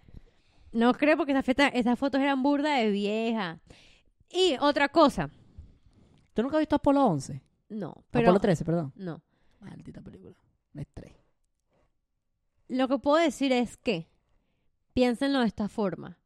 [0.71, 3.59] No creo porque esas fotos eran burda de vieja.
[4.29, 5.29] Y otra cosa.
[6.33, 7.41] ¿Tú nunca has visto Apolo 11?
[7.69, 8.27] No, pero...
[8.27, 8.93] Apolo 13, perdón.
[8.95, 9.21] No.
[9.59, 10.35] Maldita película.
[10.73, 11.13] No es tres.
[12.67, 14.07] Lo que puedo decir es que,
[14.93, 16.19] piénsenlo de esta forma.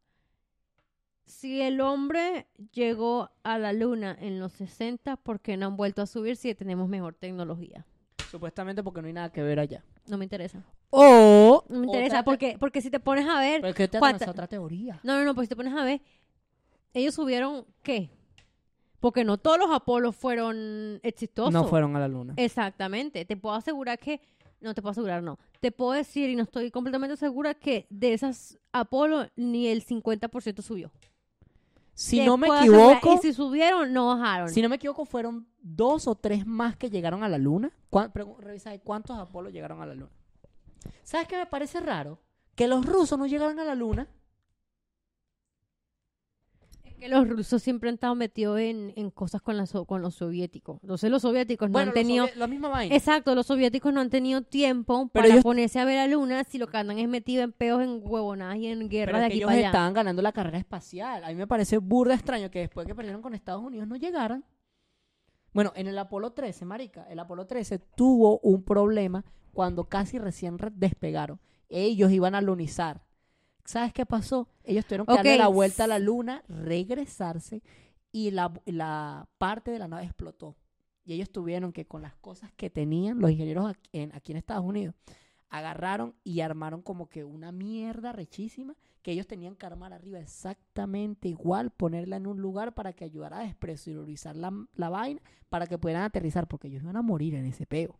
[1.26, 6.02] Si el hombre llegó a la luna en los 60, ¿por qué no han vuelto
[6.02, 7.86] a subir si tenemos mejor tecnología?
[8.30, 9.84] Supuestamente porque no hay nada que ver allá.
[10.08, 10.62] No me interesa.
[10.90, 11.64] O...
[11.68, 13.60] No me interesa, te- porque, porque si te pones a ver...
[13.60, 15.00] Pero es que te ¿cuánta- otra teoría.
[15.02, 16.00] No, no, no, pues si te pones a ver,
[16.92, 18.10] ellos subieron, ¿qué?
[19.00, 21.52] Porque no todos los Apolos fueron exitosos.
[21.52, 22.34] No fueron a la luna.
[22.36, 23.24] Exactamente.
[23.24, 24.20] Te puedo asegurar que...
[24.60, 25.38] No te puedo asegurar, no.
[25.60, 30.62] Te puedo decir, y no estoy completamente segura, que de esas Apolo ni el 50%
[30.62, 30.92] subió.
[31.94, 34.48] Si no me equivoco, Y si subieron, no bajaron.
[34.48, 37.70] si no me equivoco, fueron dos o tres más que llegaron a la luna.
[37.90, 40.10] ¿Cuán- pregu- Revisa cuántos Apolo llegaron a la luna.
[41.02, 42.18] ¿Sabes qué me parece raro?
[42.54, 44.08] Que los rusos no llegaron a la luna.
[47.02, 50.14] Que los rusos siempre han estado metidos en, en cosas con, la so- con los
[50.14, 50.78] soviéticos.
[50.82, 52.26] Entonces los soviéticos no han los tenido...
[52.28, 52.94] sovi- la misma vaina.
[52.94, 56.44] Exacto, los soviéticos no han tenido tiempo Pero para ellos- ponerse a ver la luna
[56.44, 59.36] si lo que andan es metido en peos, en huevonadas y en guerras de aquí
[59.38, 59.66] ellos para allá.
[59.68, 61.24] estaban ganando la carrera espacial.
[61.24, 64.44] A mí me parece burda extraño que después que perdieron con Estados Unidos no llegaran.
[65.52, 70.56] Bueno, en el Apolo 13, marica, el Apolo 13 tuvo un problema cuando casi recién
[70.58, 71.40] re- despegaron.
[71.68, 73.02] Ellos iban a lunizar.
[73.64, 74.48] ¿Sabes qué pasó?
[74.64, 75.38] Ellos tuvieron que darle Ok.
[75.38, 77.62] la vuelta a la luna, regresarse
[78.10, 80.56] y la, la parte de la nave explotó.
[81.04, 84.38] Y ellos tuvieron que con las cosas que tenían los ingenieros aquí en, aquí en
[84.38, 84.94] Estados Unidos,
[85.48, 91.28] agarraron y armaron como que una mierda rechísima que ellos tenían que armar arriba exactamente
[91.28, 95.76] igual, ponerla en un lugar para que ayudara a despresurizar la, la vaina para que
[95.76, 97.98] pudieran aterrizar, porque ellos iban a morir en ese peo.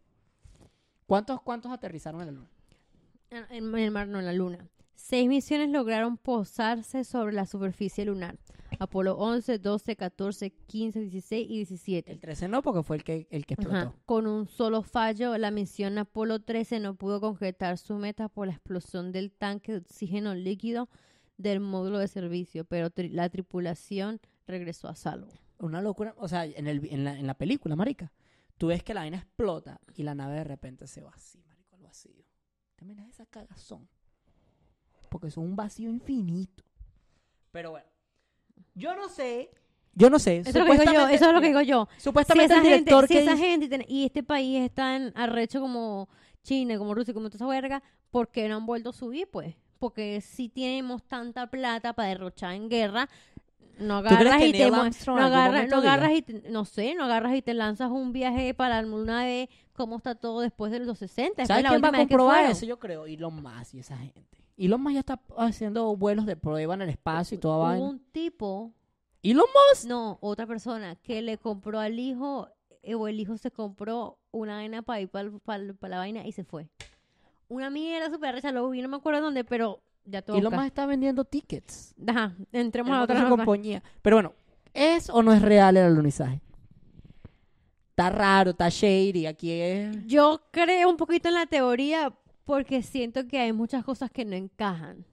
[1.07, 2.49] ¿Cuántos, cuántos aterrizaron en la luna?
[3.31, 4.69] En, en el mar, no en la luna.
[4.95, 8.39] Seis misiones lograron posarse sobre la superficie lunar.
[8.79, 12.13] Apolo 11, 12, 14, 15, 16 y 17.
[12.13, 13.77] El 13 no, porque fue el que, el que explotó.
[13.77, 13.95] Ajá.
[14.07, 18.55] Con un solo fallo, la misión Apolo 13 no pudo concretar su meta por la
[18.55, 20.89] explosión del tanque de oxígeno líquido
[21.37, 25.29] del módulo de servicio, pero tri- la tripulación regresó a salvo.
[25.59, 26.15] Una locura.
[26.17, 28.13] O sea, en, el, en, la, en la película, marica,
[28.57, 31.77] tú ves que la vaina explota y la nave de repente se va así, marico,
[31.77, 32.25] al vacío.
[32.77, 33.89] ¿Te imaginas esa cagazón?
[35.13, 36.65] Porque es un vacío infinito.
[37.53, 37.87] Pero bueno,
[38.75, 39.51] yo no sé.
[39.95, 40.39] Yo no sé.
[40.39, 41.89] Eso es lo que digo yo, supuestamente- eso es lo que digo yo.
[41.97, 44.61] Si Supuestamente esa, el gente, director si que esa dice- gente tiene- y este país
[44.63, 46.09] está en arrecho como
[46.43, 49.55] China, como Rusia, como toda esa verga, ¿por qué no han vuelto a subir, pues?
[49.79, 53.09] Porque si tenemos tanta plata para derrochar en guerra,
[53.79, 54.77] no agarras y te no
[55.25, 58.81] agarras, no agarras y te- no sé, no agarras y te lanzas un viaje para
[58.81, 61.43] la luna de cómo está todo después de los 60.
[61.43, 62.65] después ¿Sabes quién va a vez comprobar eso?
[62.67, 63.07] Yo creo.
[63.07, 64.42] Elon Musk y esa gente.
[64.67, 67.85] Elon Musk ya está haciendo vuelos de prueba en el espacio y toda Hubo vaina.
[67.87, 68.73] un tipo
[69.23, 69.87] Elon Musk.
[69.87, 72.49] No, otra persona que le compró al hijo,
[72.83, 76.45] eh, o el hijo se compró una vaina para ir para la vaina y se
[76.45, 76.69] fue.
[77.49, 80.37] Una mierda súper recha, lo vi, no me acuerdo dónde, pero ya todo.
[80.37, 81.95] Elon Musk está vendiendo tickets.
[82.07, 83.83] Ajá, entremos a otra compañía.
[84.01, 84.33] Pero bueno,
[84.75, 86.41] ¿es o no es real el alunizaje?
[87.91, 89.27] Está raro, está shady.
[89.27, 90.07] Aquí es.
[90.07, 92.13] Yo creo un poquito en la teoría
[92.45, 95.05] porque siento que hay muchas cosas que no encajan.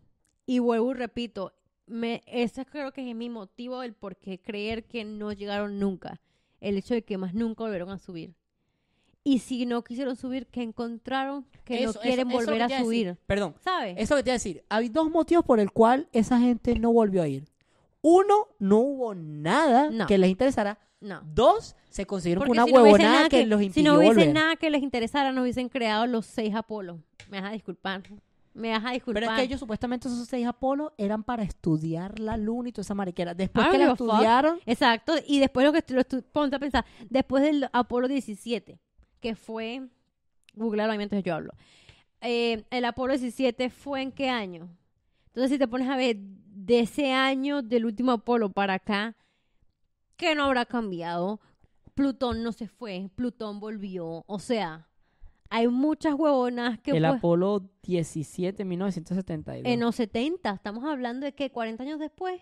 [0.46, 1.54] Y vuelvo y repito,
[1.86, 6.22] me, ese creo que es mi motivo del por qué creer que no llegaron nunca.
[6.60, 8.34] El hecho de que más nunca volvieron a subir.
[9.24, 12.70] Y si no quisieron subir, que encontraron que Eso, no quieren eso- eso volver a
[12.84, 13.08] subir.
[13.08, 13.22] decir.
[13.28, 13.56] Perdón.
[13.64, 13.96] ¿Sabes?
[13.98, 14.64] Eso que te iba a decir.
[14.70, 17.46] Hay dos motivos por el cual esa gente no volvió a ir.
[18.02, 20.08] Uno, no hubo nada No.
[20.08, 20.78] que les interesara.
[21.02, 21.22] No.
[21.34, 24.00] Dos, se consiguieron Porque una si no huevonada nada que, que, los si impidió no
[24.00, 24.34] hubiese volver.
[24.34, 27.00] nada que les interesara, no hubiesen creado los seis Apolo.
[27.30, 28.04] Me vas a disculpar.
[28.54, 29.22] Me vas a disculpar.
[29.24, 32.82] Pero es que ellos supuestamente esos seis Apolo eran para estudiar la luna y toda
[32.82, 33.34] esa mariquera.
[33.34, 34.10] Después I que la fuck.
[34.10, 38.78] estudiaron, Exacto, y después lo que lo ponte a pensar, después del Apolo 17,
[39.22, 39.88] que fue,
[40.56, 41.54] googlealo ahí mientras yo hablo,
[42.22, 44.68] Eh, el Apolo 17 fue en qué año?
[45.28, 46.18] Entonces si te pones a ver
[46.70, 49.18] de ese año del último Apolo para acá,
[50.18, 51.42] ¿qué no habrá cambiado?
[51.96, 54.88] Plutón no se fue, Plutón volvió, o sea,
[55.50, 59.74] hay muchas huevonas que el pues, Apolo 17, 1972.
[59.74, 62.40] en los 70, estamos hablando de que 40 años después,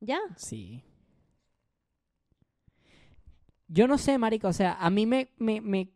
[0.00, 0.18] ya.
[0.36, 0.82] Sí.
[3.68, 5.28] Yo no sé, marica, o sea, a mí me...
[5.36, 5.92] me, me-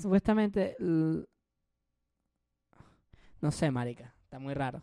[0.00, 0.76] Supuestamente...
[3.42, 4.80] No sé, marica, está muy raro.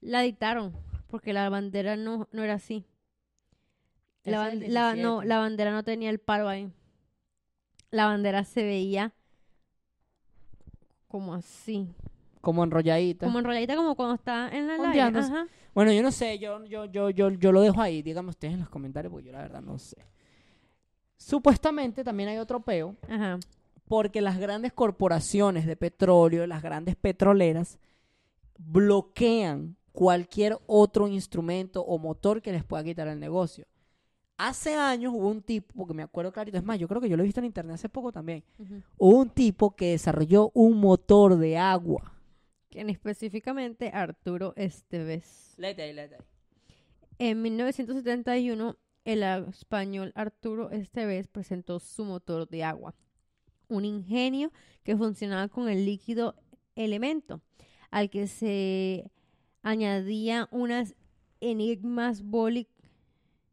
[0.00, 0.72] La dictaron,
[1.08, 2.86] porque la bandera no, no era así.
[4.24, 5.26] La, ban- la- no, 17.
[5.28, 6.72] la bandera no tenía el palo ahí.
[7.90, 9.12] La bandera se veía
[11.08, 11.88] como así.
[12.40, 13.26] Como enrolladita.
[13.26, 15.18] Como enrolladita como cuando está en la live.
[15.18, 15.46] Ajá.
[15.74, 18.00] Bueno, yo no sé, yo, yo, yo, yo, yo lo dejo ahí.
[18.00, 19.98] Díganme ustedes en los comentarios, porque yo la verdad no sé.
[21.18, 23.38] Supuestamente también hay otro peo, Ajá.
[23.86, 27.78] porque las grandes corporaciones de petróleo, las grandes petroleras,
[28.66, 33.66] bloquean cualquier otro instrumento o motor que les pueda quitar el negocio.
[34.36, 37.16] Hace años hubo un tipo, porque me acuerdo clarito, es más, yo creo que yo
[37.16, 38.42] lo he visto en internet hace poco también.
[38.96, 42.14] Hubo un tipo que desarrolló un motor de agua.
[42.70, 45.54] Quien específicamente Arturo Esteves.
[45.58, 46.22] Léete ahí, léete ahí.
[47.18, 52.94] En 1971, el español Arturo Esteves presentó su motor de agua,
[53.68, 56.34] un ingenio que funcionaba con el líquido
[56.76, 57.42] elemento,
[57.90, 59.10] al que se
[59.62, 60.94] añadía unas
[61.40, 62.68] enigmas boli,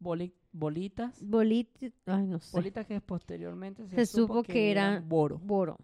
[0.00, 1.20] Boli- bolitas.
[1.24, 5.38] bolit- ay, no sé, Bolitas que posteriormente se, Se supo que eran boro.
[5.38, 5.78] boro,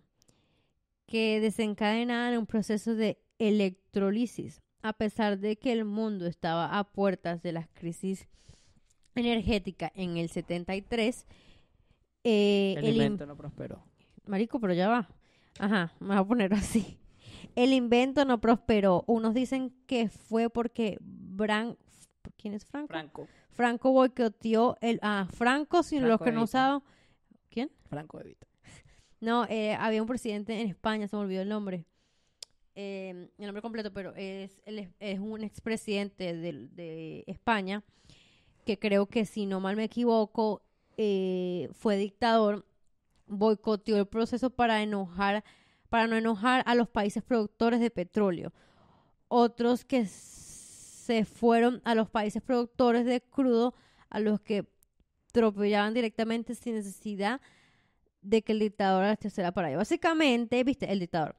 [1.07, 7.43] que desencadenaban un proceso de electrolisis, a pesar de que el mundo estaba a puertas
[7.43, 8.29] de la crisis
[9.15, 11.27] energética en el 73.
[12.25, 13.83] eh, El el in- invento no prosperó.
[14.27, 15.09] Marico, pero ya va.
[15.59, 16.99] Ajá, me voy a poner así.
[17.55, 19.05] El invento no prosperó.
[19.07, 21.77] Unos dicen que fue porque Bran...
[22.37, 22.89] ¿Quién es Franco?
[22.89, 23.29] Franco.
[23.51, 24.99] Franco boicoteó el...
[25.03, 26.83] Ah, Franco, sin los que no saben...
[27.51, 27.71] ¿Quién?
[27.89, 28.47] Franco Evita.
[29.21, 31.85] No, eh, había un presidente en España, se me olvidó el nombre.
[32.75, 37.85] Eh, el nombre completo, pero es, él es, es un expresidente de, de España
[38.65, 40.63] que creo que, si no mal me equivoco,
[40.97, 42.67] eh, fue dictador,
[43.27, 45.45] boicoteó el proceso para enojar,
[45.95, 48.53] para no enojar a los países productores de petróleo.
[49.29, 53.77] Otros que se fueron a los países productores de crudo,
[54.11, 54.67] a los que
[55.29, 57.41] atropellaban directamente sin necesidad
[58.23, 59.79] de que el dictador abasteciera para ello.
[59.79, 61.37] Básicamente, viste, el dictador.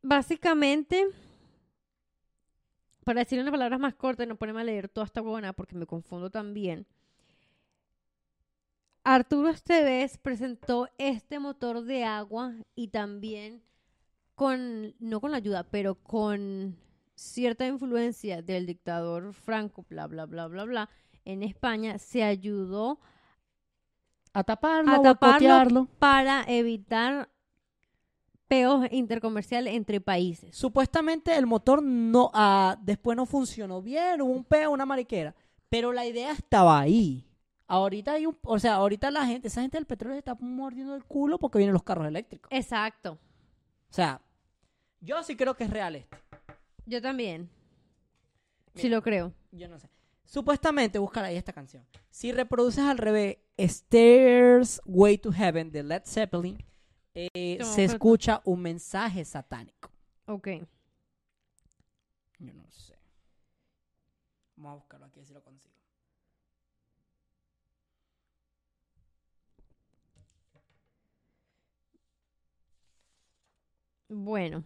[0.00, 1.08] Básicamente,
[3.04, 5.84] para decir unas palabras más cortas no ponerme a leer toda esta huevona porque me
[5.84, 6.86] confundo también.
[9.04, 13.62] Arturo Esteves presentó este motor de agua y también
[14.34, 16.76] con, no con la ayuda, pero con
[17.14, 20.90] cierta influencia del dictador Franco, bla, bla, bla, bla, bla,
[21.24, 23.00] en España, se ayudó
[24.32, 25.88] A taparlo, A taparlo.
[25.98, 27.28] para evitar
[28.46, 30.56] peos intercomerciales entre países.
[30.56, 35.34] Supuestamente el motor no ah, después no funcionó bien, hubo un peo, una mariquera.
[35.68, 37.31] Pero la idea estaba ahí.
[37.72, 40.94] Ahorita hay un, o sea, ahorita la gente, esa gente del petróleo se está mordiendo
[40.94, 42.52] el culo porque vienen los carros eléctricos.
[42.52, 43.12] Exacto.
[43.12, 44.20] O sea,
[45.00, 46.14] yo sí creo que es real esto.
[46.84, 47.48] Yo también.
[48.74, 48.96] Sí Mira.
[48.96, 49.32] lo creo.
[49.52, 49.88] Yo no sé.
[50.26, 51.82] Supuestamente, buscar ahí esta canción.
[52.10, 56.62] Si reproduces al revés Stairs Way to Heaven de Led Zeppelin,
[57.14, 59.90] eh, se escucha un mensaje satánico.
[60.26, 60.48] Ok.
[62.38, 62.98] Yo no sé.
[64.56, 65.71] Vamos a buscarlo aquí, si lo consigo.
[74.12, 74.62] Bueno.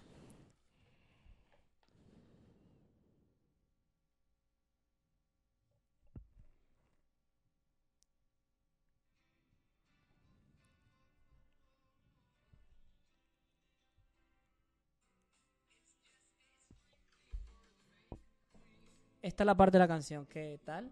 [19.22, 20.26] Esta es la parte de la canción.
[20.26, 20.90] ¿Qué tal?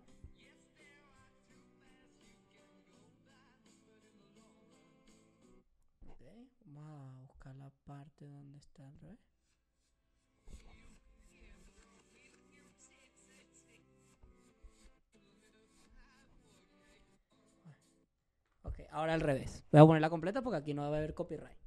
[7.84, 9.18] Parte donde está al revés.
[18.62, 19.64] Ok, ahora al revés.
[19.70, 21.63] Voy a ponerla completa porque aquí no va a haber copyright.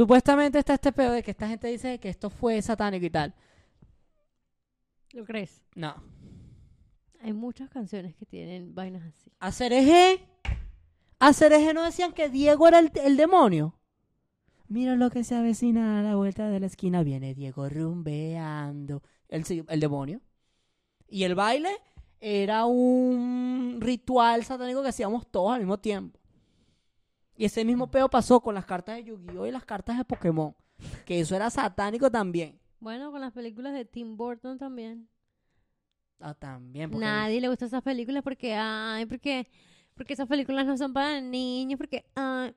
[0.00, 3.34] Supuestamente está este pedo de que esta gente dice que esto fue satánico y tal.
[5.12, 5.62] ¿Lo crees?
[5.74, 5.94] No.
[7.20, 9.30] Hay muchas canciones que tienen vainas así.
[9.40, 10.26] A Cereje.
[11.18, 13.78] A Cereje no decían que Diego era el, el demonio.
[14.68, 17.02] Mira lo que se avecina a la vuelta de la esquina.
[17.02, 19.02] Viene Diego rumbeando.
[19.28, 20.22] El, el demonio.
[21.08, 21.76] Y el baile
[22.20, 26.19] era un ritual satánico que hacíamos todos al mismo tiempo.
[27.40, 29.46] Y ese mismo peo pasó con las cartas de Yu-Gi-Oh!
[29.46, 30.54] y las cartas de Pokémon.
[31.06, 32.60] Que eso era satánico también.
[32.80, 35.08] Bueno, con las películas de Tim Burton también.
[36.20, 36.90] Ah, también.
[36.90, 39.48] porque- Nadie le gusta esas películas porque, ay, porque,
[39.94, 42.54] porque esas películas no son para niños, porque, ay,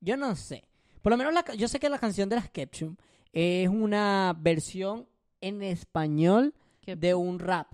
[0.00, 0.68] Yo no sé.
[1.02, 2.94] Por lo menos la yo sé que la canción de las Ketchum
[3.32, 5.08] es una versión
[5.40, 6.94] en español ¿Qué?
[6.94, 7.72] de un rap.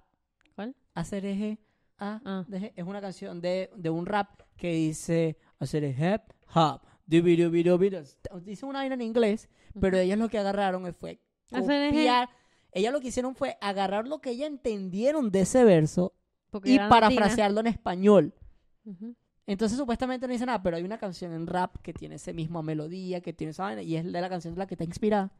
[0.54, 0.74] ¿Cuál?
[0.94, 1.58] Hacer eje,
[1.98, 2.46] a, Ah.
[2.74, 6.20] Es una canción de, de un rap que dice hacer eje,
[7.22, 7.50] video.
[8.40, 9.48] Dice una vaina en inglés,
[9.80, 11.20] pero ellas lo que agarraron fue
[11.50, 12.28] copiar.
[12.72, 16.14] Ellas lo que hicieron fue agarrar lo que ellas entendieron de ese verso
[16.50, 18.34] Porque y parafrasearlo en español.
[19.46, 22.62] Entonces supuestamente no dice nada, pero hay una canción en rap que tiene esa misma
[22.62, 25.32] melodía, que tiene esa vaina, y es de la canción de la que está inspirada.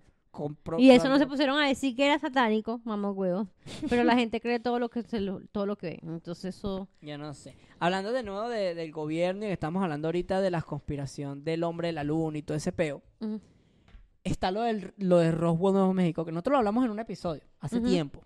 [0.78, 3.48] Y eso no se pusieron a decir que era satánico, mamá huevo.
[3.88, 5.98] Pero la gente cree todo lo que se lo- todo lo que ve.
[6.02, 7.56] Entonces eso Yo no sé.
[7.80, 11.88] Hablando de nuevo de- del gobierno y estamos hablando ahorita de la conspiración del hombre
[11.88, 13.02] de la luna y todo ese peo,
[14.24, 17.42] está lo, del, lo de Roswell, Nuevo México, que nosotros lo hablamos en un episodio
[17.60, 18.22] hace tiempo.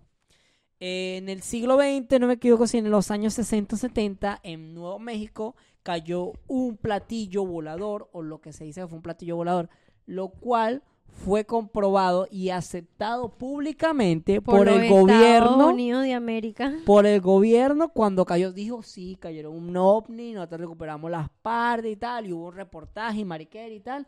[0.80, 4.40] Eh, en el siglo XX, no me equivoco, si en los años 60 o 70,
[4.42, 9.02] en Nuevo México cayó un platillo volador, o lo que se dice que fue un
[9.02, 9.68] platillo volador,
[10.06, 10.82] lo cual
[11.12, 15.68] fue comprobado y aceptado públicamente por, los el gobierno.
[15.68, 16.74] Unidos de América.
[16.84, 21.96] Por el gobierno, cuando cayó, dijo, sí, cayeron un ovni, nosotros recuperamos las partes y
[21.96, 24.06] tal, y hubo un reportaje y mariquera y tal.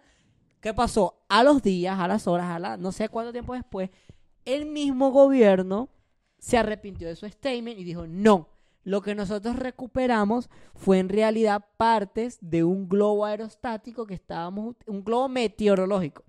[0.60, 1.22] ¿Qué pasó?
[1.28, 3.90] A los días, a las horas, a la, no sé cuánto tiempo después,
[4.44, 5.90] el mismo gobierno
[6.38, 8.48] se arrepintió de su statement y dijo, no,
[8.82, 15.04] lo que nosotros recuperamos fue en realidad partes de un globo aerostático que estábamos, un
[15.04, 16.24] globo meteorológico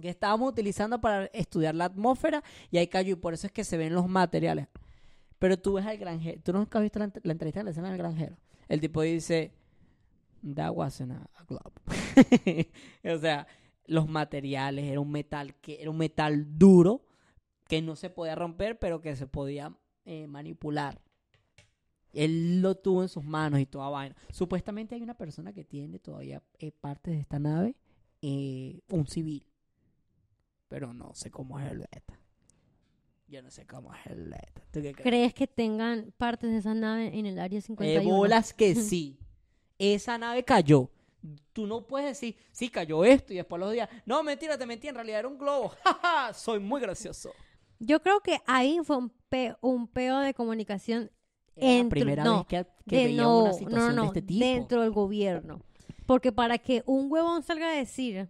[0.00, 3.64] que estábamos utilizando para estudiar la atmósfera y ahí cayó y por eso es que
[3.64, 4.68] se ven los materiales.
[5.38, 7.70] Pero tú ves al granjero, tú nunca has visto la, ent- la entrevista de la
[7.70, 8.36] escena del granjero.
[8.68, 9.52] El tipo dice,
[10.54, 12.68] that wasn't a, a globe.
[13.14, 13.46] o sea,
[13.86, 17.02] los materiales, era un metal que era un metal duro
[17.68, 21.00] que no se podía romper, pero que se podía eh, manipular.
[22.12, 24.16] Él lo tuvo en sus manos y toda vaina.
[24.32, 27.76] Supuestamente hay una persona que tiene todavía eh, partes de esta nave,
[28.22, 29.44] eh, un civil.
[30.68, 32.18] Pero no sé cómo es el beta.
[33.28, 34.62] Yo no sé cómo es el beta.
[34.70, 35.02] ¿Tú qué crees?
[35.02, 38.08] ¿Crees que tengan partes de esa nave en el área Eh, 51?
[38.16, 39.18] bolas que sí.
[39.78, 40.90] Esa nave cayó.
[41.52, 43.88] Tú no puedes decir, sí, cayó esto y después los días.
[44.04, 45.72] No, mentira, te mentí, en realidad era un globo.
[46.02, 46.32] ¡Ja!
[46.32, 47.32] Soy muy gracioso.
[47.80, 51.10] Yo creo que ahí fue un, pe- un peo de comunicación
[51.56, 54.06] Era la primera no, vez que, que de veía no, una situación no, no, de
[54.08, 54.44] este tipo.
[54.44, 55.60] dentro del gobierno.
[56.06, 58.28] Porque para que un huevón salga a decir,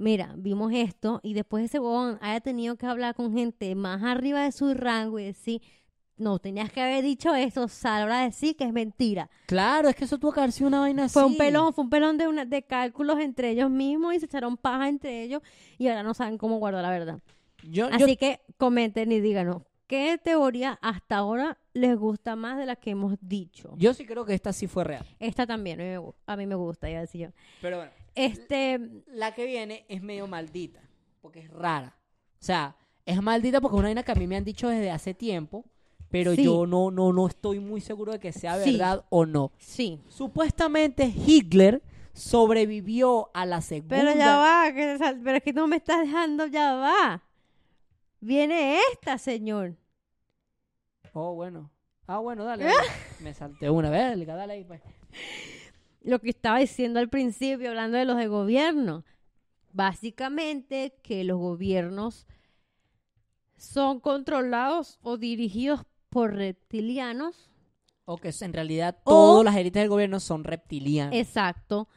[0.00, 4.42] mira, vimos esto, y después ese huevón haya tenido que hablar con gente más arriba
[4.44, 5.62] de su rango y decir,
[6.16, 9.30] no, tenías que haber dicho eso, sal ahora a decir que es mentira.
[9.46, 11.14] Claro, es que eso tuvo que haber sido una vaina así.
[11.14, 14.26] Fue un pelón, fue un pelón de, una, de cálculos entre ellos mismos y se
[14.26, 15.40] echaron paja entre ellos
[15.78, 17.20] y ahora no saben cómo guardar la verdad.
[17.62, 22.66] Yo, yo- Así que comenten y díganos, ¿qué teoría hasta ahora les gusta más de
[22.66, 23.72] la que hemos dicho?
[23.78, 25.06] yo sí creo que esta sí fue real.
[25.18, 27.28] Esta también, a mí me, gu- a mí me gusta, iba a decir yo.
[27.62, 30.80] Pero bueno, Este, la que viene es medio maldita,
[31.20, 31.96] porque es rara.
[32.40, 34.90] O sea, es maldita porque es una vaina que a mí me han dicho desde
[34.90, 35.64] hace tiempo,
[36.10, 36.44] pero Sí.
[36.44, 38.72] yo no, no, no estoy muy seguro de que sea Sí.
[38.72, 39.52] verdad o no.
[39.58, 40.00] sí.
[40.08, 41.82] Supuestamente Hitler
[42.12, 43.96] sobrevivió a la segunda.
[43.96, 47.22] Pero ya va, que pero es que no me estás dejando, ya va.
[48.20, 49.76] Viene esta, señor.
[51.12, 51.70] Oh, bueno.
[52.06, 52.64] Ah, bueno, dale.
[52.64, 52.76] dale.
[53.20, 54.80] me salté una vez, dale ahí pues.
[56.02, 59.04] Lo que estaba diciendo al principio, hablando de los de gobierno.
[59.72, 62.26] Básicamente que los gobiernos
[63.56, 67.50] son controlados o dirigidos por reptilianos
[68.04, 71.14] O que en realidad todas las élites del gobierno son reptilianos.
[71.14, 71.88] Exacto.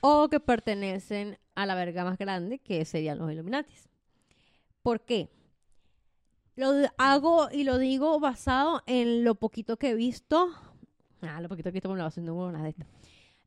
[0.00, 3.88] O que pertenecen a la verga más grande, que serían los Illuminatis.
[4.82, 5.28] ¿Por qué?
[6.56, 10.50] Lo hago y lo digo basado en lo poquito que he visto.
[11.20, 12.86] Ah, lo poquito que he visto como lo haciendo una de estas.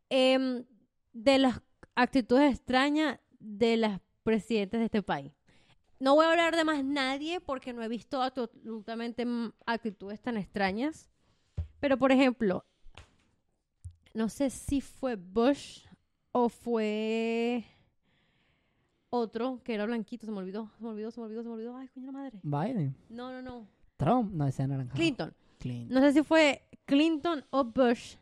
[0.10, 0.64] Em,
[1.14, 1.62] de las
[1.96, 5.32] actitudes extrañas de las presidentes de este país.
[6.00, 9.26] No voy a hablar de más nadie porque no he visto absolutamente
[9.66, 11.10] actitudes tan extrañas.
[11.80, 12.66] Pero, por ejemplo,
[14.14, 15.86] no sé si fue Bush
[16.32, 17.64] o fue
[19.10, 21.54] otro que era blanquito, se me olvidó, se me olvidó, se me olvidó, se me
[21.56, 21.78] olvidó.
[21.78, 22.40] Ay, coño la madre.
[22.44, 22.96] Biden.
[23.10, 23.68] No, no, no.
[23.96, 24.34] Trump.
[24.34, 24.94] No, ese naranja.
[24.94, 25.34] Clinton.
[25.60, 25.94] Clinton.
[25.94, 28.18] No sé si fue Clinton o Bush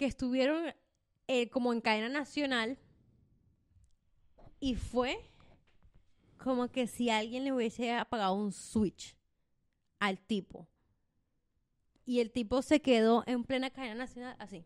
[0.00, 0.74] que estuvieron
[1.26, 2.78] eh, como en cadena nacional
[4.58, 5.30] y fue
[6.38, 9.14] como que si alguien le hubiese apagado un switch
[9.98, 10.66] al tipo.
[12.06, 14.64] Y el tipo se quedó en plena cadena nacional así.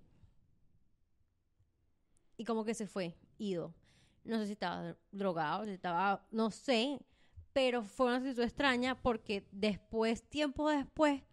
[2.36, 3.74] Y como que se fue, ido.
[4.22, 7.04] No sé si estaba drogado, si estaba, no sé,
[7.52, 11.24] pero fue una situación extraña porque después, tiempo después,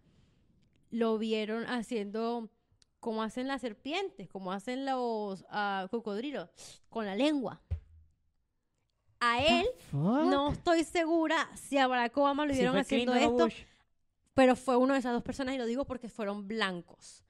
[0.89, 2.49] lo vieron haciendo
[3.01, 6.49] como hacen las serpientes, como hacen los ah, cocodrilos,
[6.87, 7.59] con la lengua.
[9.19, 13.49] A él, no estoy segura si a Barack Obama lo Si vieron fue haciendo esto,
[14.33, 17.23] pero fue una de esas dos personas y lo digo porque fueron blancos.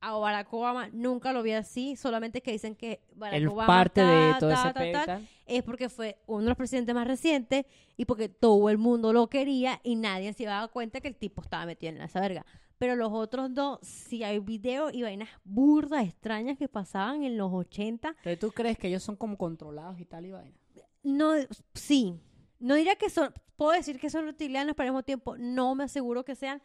[0.00, 4.02] a Barack Obama nunca lo vi así, solamente que dicen que Barack El Obama parte
[4.02, 7.66] de todo ta, ese ta, es porque fue uno de los presidentes más recientes
[7.96, 11.08] y porque todo el mundo lo quería y nadie se iba a dar cuenta que
[11.08, 12.46] el tipo estaba metido en esa verga.
[12.78, 17.50] Pero los otros dos, sí hay videos y vainas burdas, extrañas que pasaban en los
[17.52, 18.14] 80.
[18.22, 20.56] Pero tú crees que ellos son como controlados y tal y vaina.
[21.02, 21.32] No,
[21.72, 22.20] sí.
[22.58, 25.84] No diría que son, puedo decir que son reptilianos, pero al mismo tiempo no me
[25.84, 26.62] aseguro que sean,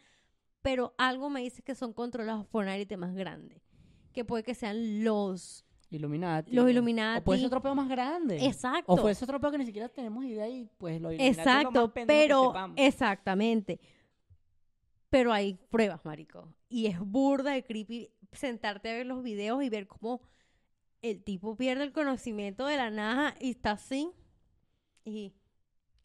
[0.60, 3.62] pero algo me dice que son controlados por una élite más grande.
[4.12, 5.64] Que puede que sean los...
[5.90, 6.52] Illuminati.
[6.52, 7.20] Los Illuminati.
[7.20, 8.44] O puede ser otro peo más grande.
[8.46, 8.92] Exacto.
[8.92, 11.36] O puede ser otro peo que ni siquiera tenemos idea y pues lo Illuminati es
[11.36, 12.76] lo más Exacto, que pero sepamos.
[12.78, 13.80] exactamente.
[15.12, 16.48] Pero hay pruebas, marico.
[16.70, 20.22] Y es burda de creepy sentarte a ver los videos y ver cómo
[21.02, 24.10] el tipo pierde el conocimiento de la nada y está así.
[25.04, 25.34] Y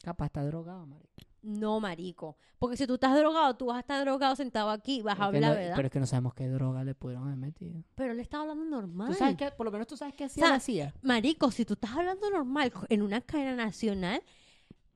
[0.04, 1.14] Capaz está drogado, marico.
[1.42, 2.38] no, marico.
[2.60, 5.26] Porque si tú estás drogado, tú vas a estar drogado sentado aquí, vas a es
[5.28, 5.76] hablar, no- ¿verdad?
[5.78, 7.84] Pero es que no sabemos qué droga le pudieron haber metido.
[7.96, 9.08] Pero él estaba hablando normal.
[9.08, 9.52] ¿Tú sabes qué?
[9.52, 10.94] Por lo menos tú sabes qué hacía sea, hacía.
[11.02, 14.22] Marico, si tú estás hablando normal en una cadena nacional,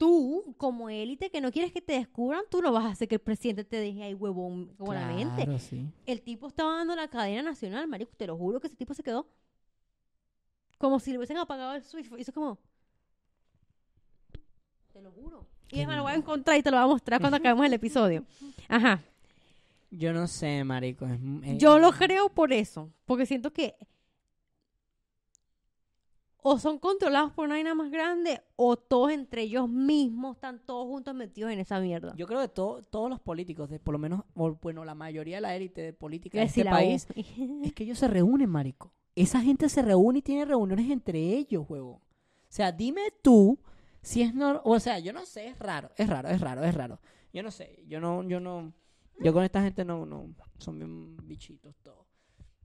[0.02, 3.14] tú, como élite que no quieres que te descubran, tú no vas a hacer que
[3.16, 5.60] el presidente te deje ahí huevón con la mente.
[5.60, 5.86] Sí.
[6.08, 9.04] El tipo estaba dando la cadena nacional, marico, te lo juro que ese tipo se
[9.04, 9.28] quedó
[10.80, 12.10] como si le hubiesen apagado el switch.
[12.18, 12.58] Hizo como...
[14.92, 15.46] Te lo juro.
[15.72, 17.64] Y es más, lo voy a encontrar y te lo voy a mostrar cuando acabemos
[17.68, 18.26] el episodio.
[18.68, 19.02] Ajá.
[19.92, 21.06] Yo no sé, marico.
[21.06, 23.76] es- eh, Yo lo creo por eso, porque siento que
[26.44, 30.88] o son controlados por una vaina más grande o todos entre ellos mismos están todos
[30.88, 32.14] juntos metidos en esa mierda.
[32.16, 35.38] Yo creo que to- todos los políticos, de, por lo menos, o, bueno, la mayoría
[35.38, 37.08] de la élite de política de este país,
[37.64, 38.92] es que ellos se reúnen, marico.
[39.16, 41.92] Esa gente se reúne y tiene reuniones entre ellos, huevo.
[41.92, 42.02] O
[42.54, 43.60] sea, dime tú
[44.02, 44.62] si es normal.
[44.66, 47.00] O sea, yo no sé, es raro, es raro, es raro, es raro.
[47.34, 48.74] Yo no sé, yo no, yo no.
[49.20, 50.34] Yo con esta gente no, no.
[50.58, 52.08] Son bien bichitos todos.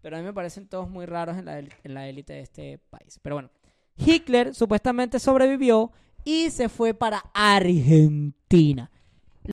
[0.01, 2.79] Pero a mí me parecen todos muy raros en la, en la élite de este
[2.79, 3.19] país.
[3.23, 3.51] Pero bueno,
[3.97, 5.93] Hitler supuestamente sobrevivió
[6.25, 8.91] y se fue para Argentina.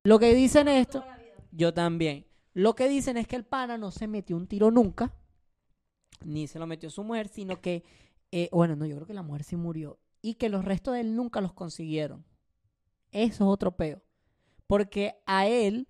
[0.04, 1.04] Lo que dicen esto,
[1.52, 2.26] yo también.
[2.54, 5.14] Lo que dicen es que el pana no se metió un tiro nunca,
[6.24, 7.84] ni se lo metió su mujer, sino que,
[8.32, 11.02] eh, bueno, no, yo creo que la mujer sí murió y que los restos de
[11.02, 12.26] él nunca los consiguieron.
[13.12, 14.02] Eso es otro peo.
[14.68, 15.88] Porque a él,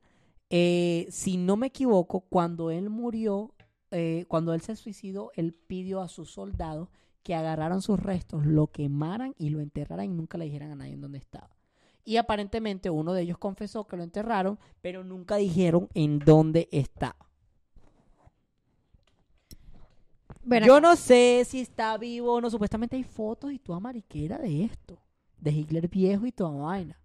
[0.50, 3.54] eh, si no me equivoco, cuando él murió,
[3.92, 6.90] eh, cuando él se suicidó, él pidió a sus soldados
[7.24, 10.94] que agarraran sus restos, lo quemaran y lo enterraran y nunca le dijeran a nadie
[10.94, 11.50] en dónde estaba.
[12.06, 17.16] Y aparentemente uno de ellos confesó que lo enterraron, pero nunca dijeron en dónde estaba.
[20.46, 22.50] Yo no sé si está vivo o no.
[22.50, 25.00] Supuestamente hay fotos y toda mariquera de esto.
[25.38, 27.00] De Hitler viejo y toda vaina.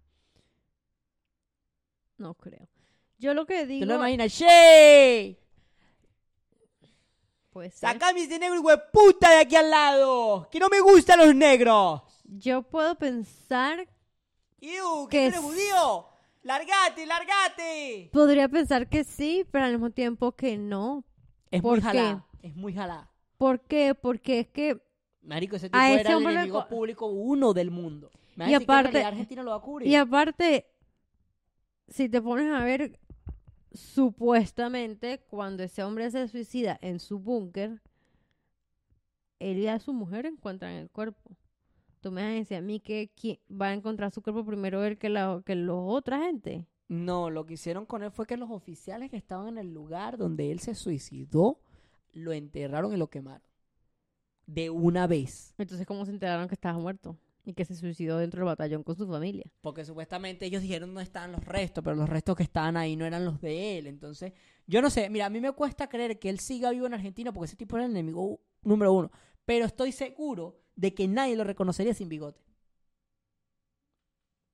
[2.17, 2.67] No creo.
[3.17, 4.37] Yo lo que ¿Tú digo lo imaginas?
[4.37, 5.37] ¡Che!
[7.49, 7.89] Puede ser.
[7.91, 8.61] ¡Saca mis de negro,
[8.93, 10.47] puta, de aquí al lado!
[10.51, 12.01] ¡Que no me gustan los negros!
[12.25, 13.87] Yo puedo pensar,
[14.59, 15.07] ¡Iu!
[15.09, 16.05] Que ¡Que tú eres judío!
[16.43, 18.09] ¡Largate, largate!
[18.13, 21.03] podría pensar que sí, pero al mismo tiempo que no.
[21.51, 21.85] Es ¿Por muy qué?
[21.99, 22.25] jalá.
[22.41, 23.09] Es muy jalá.
[23.37, 23.93] ¿Por qué?
[23.95, 24.81] Porque es que
[25.21, 28.09] Marico, ese tipo A era ese el enemigo co- público uno del mundo.
[28.35, 29.87] Me Y aparte- Argentina lo va a cubrir.
[29.89, 30.65] Y aparte,
[31.89, 32.99] si te pones a ver,
[33.71, 37.81] supuestamente, cuando ese hombre se suicida en su búnker,
[39.39, 41.35] él y a su mujer encuentran el cuerpo.
[42.01, 43.11] Tú me vas a decir a mí que
[43.49, 46.67] va a encontrar su cuerpo primero él que la que los otra gente.
[46.87, 50.17] No, lo que hicieron con él fue que los oficiales que estaban en el lugar
[50.17, 51.59] donde él se suicidó
[52.13, 53.47] lo enterraron y lo quemaron.
[54.47, 55.53] De una vez.
[55.59, 57.15] Entonces, ¿cómo se enteraron que estaba muerto?
[57.49, 59.43] Y que se suicidó dentro del batallón con su familia.
[59.61, 63.07] Porque supuestamente ellos dijeron no estaban los restos, pero los restos que estaban ahí no
[63.07, 63.87] eran los de él.
[63.87, 64.33] Entonces,
[64.67, 67.33] yo no sé, mira, a mí me cuesta creer que él siga vivo en Argentina
[67.33, 69.11] porque ese tipo era el enemigo número uno.
[69.45, 72.39] Pero estoy seguro de que nadie lo reconocería sin bigote.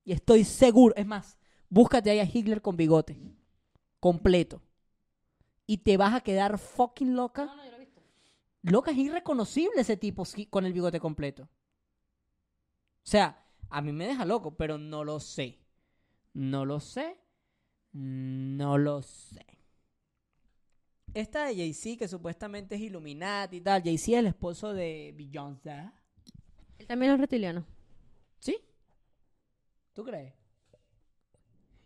[0.06, 1.38] Y estoy seguro, es más,
[1.68, 3.18] búscate ahí a Hitler con bigote.
[4.00, 4.62] Completo.
[5.68, 7.44] Y te vas a quedar fucking loca.
[7.44, 8.02] no, yo lo he visto.
[8.62, 11.50] Loca, es irreconocible ese tipo con el bigote completo.
[13.06, 15.60] O sea, a mí me deja loco, pero no lo sé.
[16.34, 17.18] No lo sé.
[17.92, 19.46] No lo sé.
[21.14, 23.84] Esta de Jay-Z, que supuestamente es Illuminati y tal.
[23.84, 25.92] Jay-Z es el esposo de Beyoncé.
[26.80, 27.64] Él también es reptiliano.
[28.40, 28.58] ¿Sí?
[29.94, 30.34] ¿Tú crees?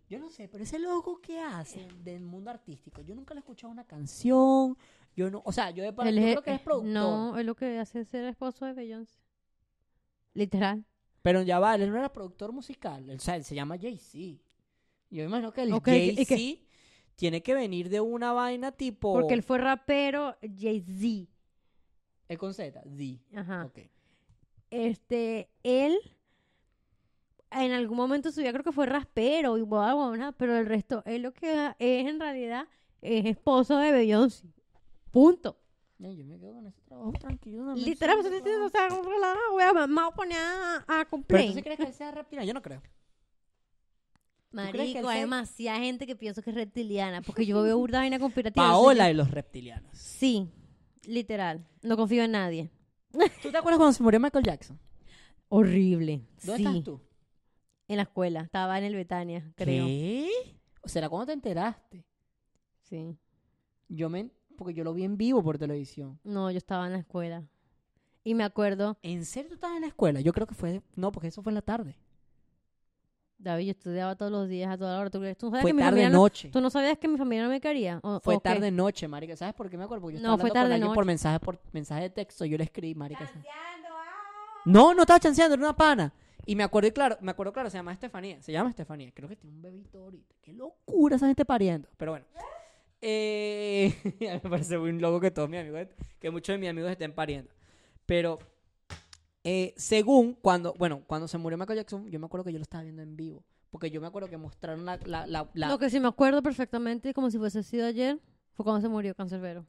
[0.09, 3.41] Yo no sé, pero ese logo que hace del mundo artístico, yo nunca le he
[3.41, 4.75] escuchado una canción.
[5.15, 6.91] Yo no, o sea, yo, de para, yo creo que es productor.
[6.91, 9.19] No, es lo que hace ser esposo de Beyoncé.
[10.33, 10.85] Literal.
[11.21, 13.09] Pero ya va, él no era productor musical.
[13.09, 14.41] O sea, él se llama Jay-Z.
[15.09, 16.65] Yo me imagino que el Ok, ¿y Jay-Z
[17.15, 19.13] tiene que venir de una vaina tipo...
[19.13, 21.29] Porque él fue rapero Jay-Z.
[22.29, 23.19] Es con Z, D.
[23.35, 23.65] Ajá.
[23.65, 23.79] Ok.
[24.69, 25.97] Este, él
[27.51, 31.23] en algún momento su vida creo que fue raspero y boda, pero el resto, él
[31.23, 32.67] lo que es en realidad
[33.01, 34.47] es esposo de Beyoncé.
[35.11, 35.57] Punto.
[35.99, 37.63] Yo me quedo con ese trabajo tranquilo.
[37.63, 40.83] no me Literal, siento o sea, o voy a, me voy a poner a, a
[40.87, 41.47] Pero cumplir.
[41.47, 42.81] tú sí crees que él sea reptiliano, yo no creo.
[44.51, 48.65] Marico, hay demasiada gente que pienso que es reptiliana, porque yo veo burda vaina conspirativa.
[48.65, 49.95] no Paola y los reptilianos.
[49.95, 50.49] Sí,
[51.03, 51.67] literal.
[51.83, 52.71] No confío en nadie.
[53.41, 54.79] ¿Tú te acuerdas cuando se murió Michael Jackson?
[55.49, 56.21] Horrible.
[56.43, 57.01] ¿Dónde sí, estás tú?
[57.87, 58.41] en la escuela.
[58.41, 59.85] Estaba en el Betania, creo.
[59.85, 60.29] ¿Qué?
[60.81, 62.05] O sea, ¿cuándo te enteraste?
[62.83, 63.17] Sí.
[63.87, 64.31] Yo me...
[64.59, 66.19] Porque yo lo vi en vivo por televisión.
[66.23, 67.43] No, yo estaba en la escuela.
[68.23, 70.19] Y me acuerdo, ¿En serio tú estabas en la escuela?
[70.21, 70.81] Yo creo que fue...
[70.95, 71.95] No, porque eso fue en la tarde.
[73.37, 75.09] David, yo estudiaba todos los días a toda hora.
[75.09, 76.49] ¿Tú, crees- tú no sabías Fue que mi tarde familia no, noche.
[76.49, 77.99] ¿Tú no sabías que mi familia no me quería?
[78.03, 78.43] ¿O- Fue o qué?
[78.49, 79.37] tarde noche, marica.
[79.37, 80.01] ¿Sabes por qué me acuerdo?
[80.01, 81.07] Porque yo No, estaba fue hablando tarde con alguien por noche.
[81.07, 82.43] mensaje, por mensaje de texto.
[82.43, 83.31] Yo le escribí, marica.
[84.65, 86.13] No, no estaba chanceando, era una pana.
[86.45, 88.41] Y me acuerdo, y claro, me acuerdo, claro, se llama Estefanía.
[88.41, 89.11] Se llama Estefanía.
[89.13, 90.35] Creo que tiene un bebito ahorita.
[90.41, 91.87] Qué locura esa gente pariendo.
[91.95, 92.25] Pero bueno.
[93.01, 93.93] Eh,
[94.43, 95.87] me parece muy loco que todos mis amigos,
[96.19, 97.51] que muchos de mis amigos estén pariendo.
[98.05, 98.39] Pero,
[99.43, 102.63] eh, según cuando, bueno, cuando se murió Michael Jackson, yo me acuerdo que yo lo
[102.63, 103.43] estaba viendo en vivo.
[103.69, 106.41] Porque yo me acuerdo que mostraron la, la, la, la- Lo que sí me acuerdo
[106.41, 108.19] perfectamente, como si fuese sido ayer,
[108.53, 109.65] fue cuando se murió Cancerbero.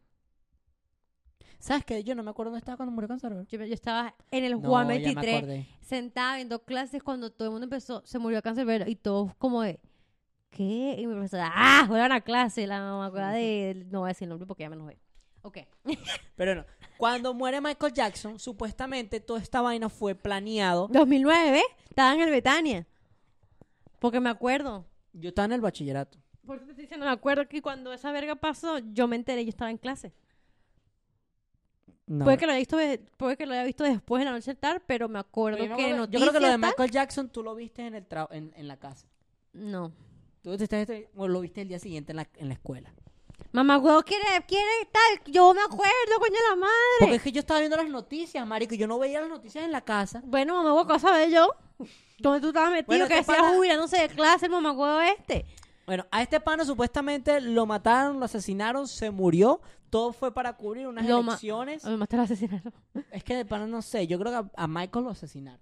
[1.58, 2.02] ¿Sabes qué?
[2.02, 3.42] Yo no me acuerdo dónde estaba cuando murió Cancerbero.
[3.42, 5.66] Yo, yo estaba en el Juan ya me 23, acordé.
[5.82, 8.88] sentada viendo clases cuando todo el mundo empezó, se murió Cancerbero.
[8.88, 9.78] Y todos como de,
[10.50, 10.96] ¿qué?
[10.98, 11.84] Y mi profesora, ¡ah!
[11.88, 12.66] Vuelvan a clase.
[12.66, 14.98] La mamá de, no voy a decir el nombre porque ya me enojé.
[15.42, 15.58] Ok.
[16.36, 16.64] Pero no,
[16.98, 20.88] cuando muere Michael Jackson, supuestamente toda esta vaina fue planeado.
[20.88, 22.86] 2009, estaba en el Betania.
[23.98, 24.84] Porque me acuerdo.
[25.12, 26.18] Yo estaba en el bachillerato.
[26.46, 29.44] Por eso te estoy diciendo, me acuerdo que cuando esa verga pasó, yo me enteré,
[29.44, 30.12] yo estaba en clase.
[32.06, 32.24] No.
[32.24, 34.54] Puede que lo haya visto, de- puede que lo haya visto después en la noche
[34.56, 36.60] tarde, pero me acuerdo Pero yo, me que acuerdo- yo creo que lo de tal-
[36.60, 39.06] Michael Jackson tú lo viste en, el en la casa.
[39.52, 39.92] No.
[40.42, 42.92] Tú te estás- te- o lo viste el día siguiente en la, en la escuela.
[43.52, 45.32] Mamá, huevo, ¿quiere, quiere tal?
[45.32, 46.72] Yo me acuerdo, coño de la madre.
[47.00, 49.64] Porque es que yo estaba viendo las noticias, marico, y yo no veía las noticias
[49.64, 50.22] en la casa.
[50.24, 51.48] Bueno, mamá, huevo, cosa de yo.
[52.18, 52.86] ¿Dónde tú estabas metido?
[52.86, 55.46] Bueno, que este pana- ya no sé de clase, el mamá, huevo este.
[55.86, 59.60] Bueno, a este pana supuestamente lo mataron, lo asesinaron, se murió.
[59.88, 61.82] Todo fue para cubrir unas Lo ma- elecciones.
[61.82, 62.72] Te lo asesinaron.
[63.10, 65.60] Es que de pana no sé, yo creo que a, a Michael lo asesinaron.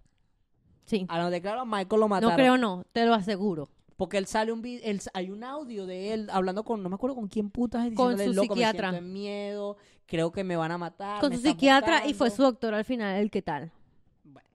[0.85, 1.07] Sí.
[1.09, 2.31] A lo de claro, a Michael lo mataron.
[2.33, 3.71] No creo, no, te lo aseguro.
[3.99, 4.81] Porque él sale un video,
[5.13, 8.33] hay un audio de él hablando con, no me acuerdo con quién putas, diciéndole, su
[8.33, 8.93] loco, psiquiatra.
[8.93, 9.77] me siento en miedo,
[10.07, 11.21] creo que me van a matar.
[11.21, 12.51] Con me su psiquiatra y fue su buscando".
[12.53, 13.73] doctor al final, el que tal.
[14.23, 14.49] Bueno,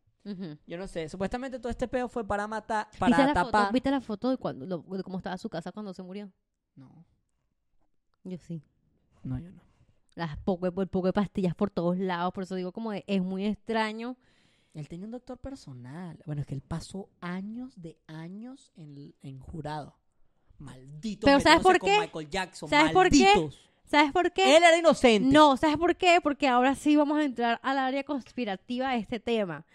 [0.65, 3.61] yo no sé, supuestamente todo este peo fue para matar, para ¿Viste, la tapar.
[3.65, 6.31] foto, ¿Viste la foto de, cuando, lo- de cómo estaba su casa cuando se murió?
[6.77, 7.03] No,
[8.23, 8.63] Yo sí.
[9.23, 9.61] no, yo no.
[10.15, 13.45] Las poco, poco de pastillas por todos lados, por eso digo como de, es muy
[13.45, 14.15] extraño.
[14.74, 16.17] Él tenía un doctor personal.
[16.26, 19.97] Bueno, es que él pasó años de años en, en jurado.
[20.57, 21.26] Maldito.
[21.26, 21.99] Pero ¿sabes por qué?
[21.99, 22.69] Michael Jackson.
[22.69, 23.49] ¿Sabes por qué?
[23.86, 24.57] ¿Sabes por qué?
[24.57, 25.30] Él era inocente.
[25.32, 26.19] No, ¿sabes por qué?
[26.24, 29.65] Porque ahora sí vamos a entrar al área conspirativa de este tema.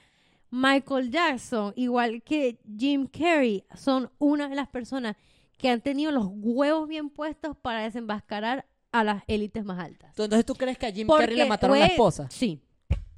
[0.50, 5.16] Michael Jackson, igual que Jim Carrey, son una de las personas
[5.58, 10.10] que han tenido los huevos bien puestos para desenmascarar a las élites más altas.
[10.10, 12.28] Entonces, ¿tú crees que a Jim Porque, Carrey le mataron a la esposa?
[12.30, 12.62] Sí,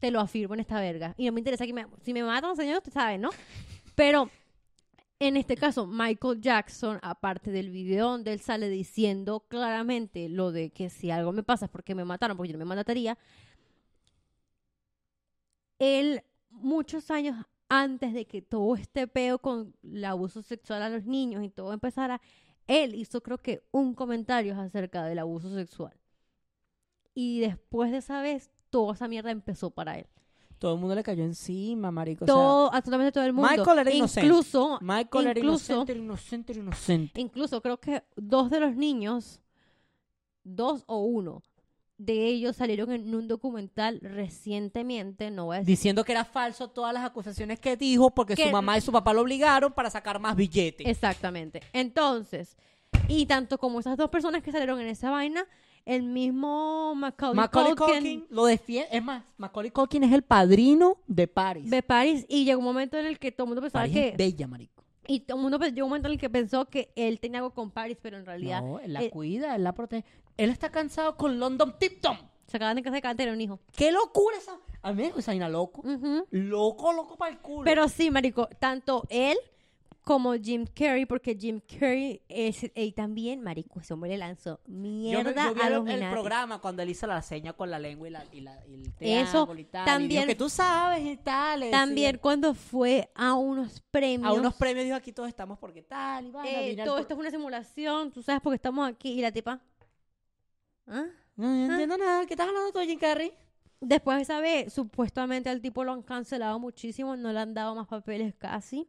[0.00, 1.14] te lo afirmo en esta verga.
[1.16, 3.30] Y no me interesa que me, si me matan, señor, usted sabe, ¿no?
[3.94, 4.30] Pero
[5.18, 10.70] en este caso, Michael Jackson, aparte del video donde él sale diciendo claramente lo de
[10.70, 13.18] que si algo me pasa es porque me mataron, porque yo no me mataría,
[15.78, 17.36] él, muchos años
[17.68, 21.72] antes de que todo este peo con el abuso sexual a los niños y todo
[21.72, 22.20] empezara,
[22.66, 25.94] él hizo creo que un comentario acerca del abuso sexual.
[27.14, 30.06] Y después de esa vez, toda esa mierda empezó para él.
[30.58, 32.24] Todo el mundo le cayó encima, marico.
[32.24, 33.50] o sea, todo, absolutamente todo el mundo.
[33.50, 34.26] Michael era inocente.
[34.26, 37.20] Incluso, Michael era incluso- inocente, era inocente, era inocente.
[37.20, 39.40] incluso creo que dos de los niños,
[40.44, 41.42] dos o uno,
[41.96, 46.68] de ellos salieron en un documental recientemente, no voy a decir Diciendo que era falso
[46.68, 49.90] todas las acusaciones que dijo porque Que- su mamá y su papá lo obligaron para
[49.90, 50.86] sacar más billetes.
[50.86, 51.62] Exactamente.
[51.72, 52.56] Entonces,
[53.08, 55.44] y tanto como esas dos personas que salieron en esa vaina,
[55.84, 58.88] el mismo Macaulay, Macaulay Culkin Culkin lo defiende.
[58.92, 61.68] Es más, Macaulay Culkin es el padrino de Paris.
[61.70, 64.08] de Paris y llegó un momento en el que todo el mundo pensaba Paris que
[64.08, 64.84] es bella, marico.
[65.06, 67.52] y todo el mundo llegó un momento en el que pensó que él tenía algo
[67.52, 70.04] con Paris, pero en realidad No, él la eh, cuida, él la protege.
[70.36, 72.16] Él está cansado con London Tipton.
[72.46, 73.60] se acaban de casar de un hijo.
[73.76, 74.58] ¡Qué locura esa!
[74.82, 75.82] A mí me dijo esa vaina loco.
[76.30, 77.64] Loco, loco para el culo.
[77.64, 79.36] Pero sí, marico, tanto él
[80.10, 84.72] como Jim Carrey, porque Jim Carrey es, y también, marico, ese hombre le lanzó Yo,
[84.74, 86.12] mierda yo vi a el, los el Illuminati.
[86.12, 88.92] programa cuando él hizo la seña con la lengua y, la, y, la, y el
[88.98, 89.82] Eso y tal.
[89.82, 91.70] y también- dijo que tú sabes y tal.
[91.70, 94.28] También cuando fue a unos premios.
[94.28, 97.20] A unos premios dijo aquí todos estamos porque tal y vaina, eh, todo esto es
[97.20, 99.12] una simulación, tú sabes porque estamos aquí.
[99.12, 99.60] Y la tipa.
[100.88, 101.04] ¿Ah?
[101.36, 102.26] No, yo no entiendo nada.
[102.26, 103.32] ¿Qué estás hablando tú, Jim Carrey?
[103.80, 107.76] Después de esa vez, supuestamente al tipo lo han cancelado muchísimo, no le han dado
[107.76, 108.88] más papeles casi.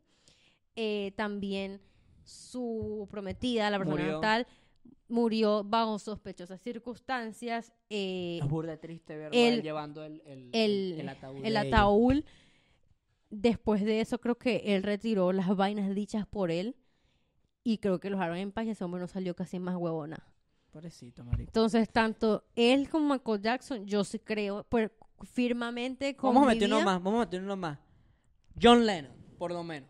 [0.76, 1.82] Eh, también
[2.24, 4.20] su prometida, la persona Murió.
[4.22, 4.48] tal,
[5.10, 7.74] murió bajo sospechosas circunstancias.
[7.90, 11.36] eh, Es burda triste verlo el- él llevando el, el, el, el ataúd.
[11.46, 12.24] el de ella.
[13.30, 16.76] Después de eso, creo que él retiró las vainas dichas por él.
[17.64, 20.18] Y creo que lo dejaron en paz y ese hombre no salió casi más huevona.
[20.72, 21.50] Pobrecito, marico.
[21.50, 24.90] Entonces, tanto él como Michael Jackson, yo sí creo pues,
[25.24, 27.78] firmemente con Vamos a meter uno más, vamos a meter uno más.
[28.62, 29.90] John Lennon, por lo menos.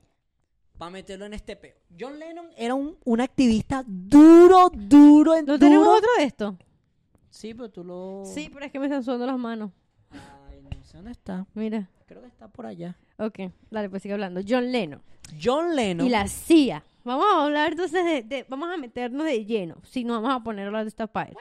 [0.81, 1.75] Para meterlo en este peo.
[1.99, 5.59] John Lennon era un, un activista duro, duro, en ¿No duro.
[5.59, 6.57] tenemos otro de esto?
[7.29, 8.23] Sí, pero tú lo...
[8.25, 9.69] Sí, pero es que me están sudando las manos.
[10.09, 11.45] Ay, no sé dónde está.
[11.53, 11.87] Mira.
[12.07, 12.97] Creo que está por allá.
[13.19, 14.41] Ok, dale, pues sigue hablando.
[14.43, 15.03] John Lennon.
[15.39, 16.07] John Lennon.
[16.07, 16.83] Y la CIA.
[17.03, 19.75] Vamos a hablar entonces de, de- Vamos a meternos de lleno.
[19.83, 21.31] Si no, vamos a ponerlo a destapar.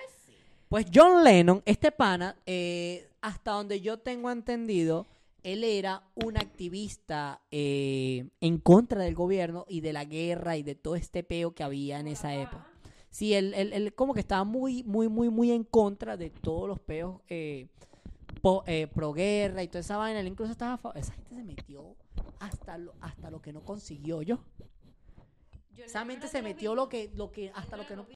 [0.69, 5.07] Pues John Lennon, este pana, eh, hasta donde yo tengo entendido,
[5.43, 10.75] él era un activista eh, en contra del gobierno y de la guerra y de
[10.75, 12.67] todo este peo que había en esa época.
[13.11, 16.69] Sí, él, él- él como que estaba muy, muy, muy, muy en contra de todos
[16.69, 17.67] los peos eh,
[18.41, 20.21] po- eh, pro guerra y toda esa vaina.
[20.21, 20.79] Él incluso estaba...
[20.95, 21.97] Esa gente se metió
[22.39, 24.39] hasta lo, hasta lo que no consiguió yo.
[25.77, 28.07] Esa mente se metió lo que, lo que, hasta lo que no...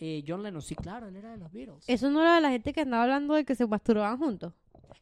[0.00, 1.84] Eh, John Lennon, sí, claro, él era de los Beatles.
[1.88, 4.52] Eso no era de la gente que andaba hablando de que se masturbaban juntos.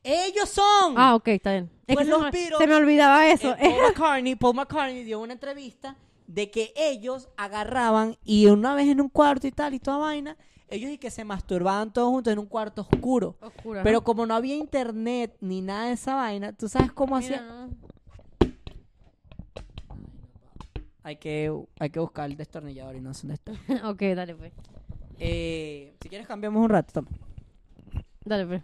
[0.02, 0.94] ¡Ellos son!
[0.96, 1.70] Ah, ok, está bien.
[1.86, 3.54] Es Pues que los se, me, Beatles, se me olvidaba Eh, eso.
[3.56, 9.00] Paul, McCartney, Paul McCartney dio una entrevista de que ellos agarraban y una vez en
[9.00, 10.36] un cuarto y tal y toda vaina,
[10.68, 13.36] ellos y que se masturbaban todos juntos en un cuarto oscuro.
[13.40, 14.04] Oscura, Pero ¿no?
[14.04, 17.42] como no había internet ni nada de esa vaina, ¿tú sabes cómo Mira, hacía?
[17.42, 17.70] no.
[21.04, 23.52] Hay que, hay que buscar el destornillador y no sé dónde está.
[23.88, 24.52] ok, dale pues.
[25.18, 26.92] Eh, si quieres cambiamos un rato.
[26.94, 27.08] toma.
[28.24, 28.62] Dale pues.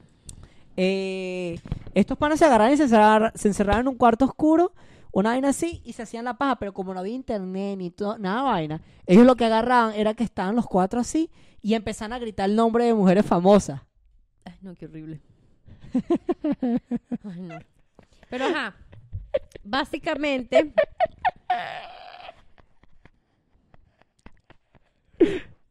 [0.77, 1.61] Eh,
[1.95, 4.73] estos panos se agarraron y se encerraron, se encerraron en un cuarto oscuro,
[5.13, 8.19] una vaina así, y se hacían la paja, pero como no había internet ni todo,
[8.19, 12.19] nada vaina, ellos lo que agarraban era que estaban los cuatro así y empezaban a
[12.19, 13.81] gritar el nombre de mujeres famosas.
[14.45, 15.21] Ay, no, qué horrible.
[17.25, 17.59] Ay, no.
[18.31, 18.75] Pero ajá.
[19.63, 20.73] Básicamente,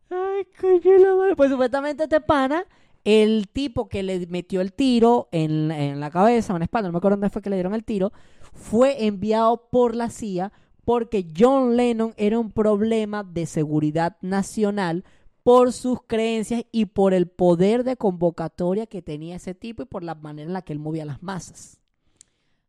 [0.09, 1.35] Ay, coño, la madre.
[1.35, 2.65] Pues supuestamente este pana,
[3.03, 6.97] el tipo que le metió el tiro en, la- cabeza, en la espalda, no me
[6.99, 8.11] acuerdo dónde fue que le dieron el tiro,
[8.53, 10.51] fue enviado por la CIA
[10.85, 15.03] porque John Lennon era un problema de seguridad nacional
[15.43, 20.03] por sus creencias y por el poder de convocatoria que tenía ese tipo y por
[20.03, 21.79] la manera en la que él movía las masas.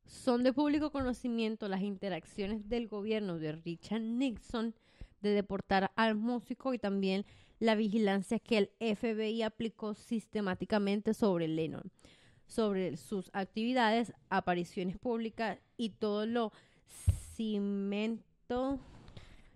[0.07, 4.75] son de público conocimiento las interacciones del gobierno de Richard Nixon
[5.21, 7.25] de deportar al músico y también
[7.63, 11.93] la vigilancia que el FBI aplicó sistemáticamente sobre Lennon,
[12.49, 16.53] sobre sus actividades, apariciones públicas y todo lo
[17.37, 18.81] cimento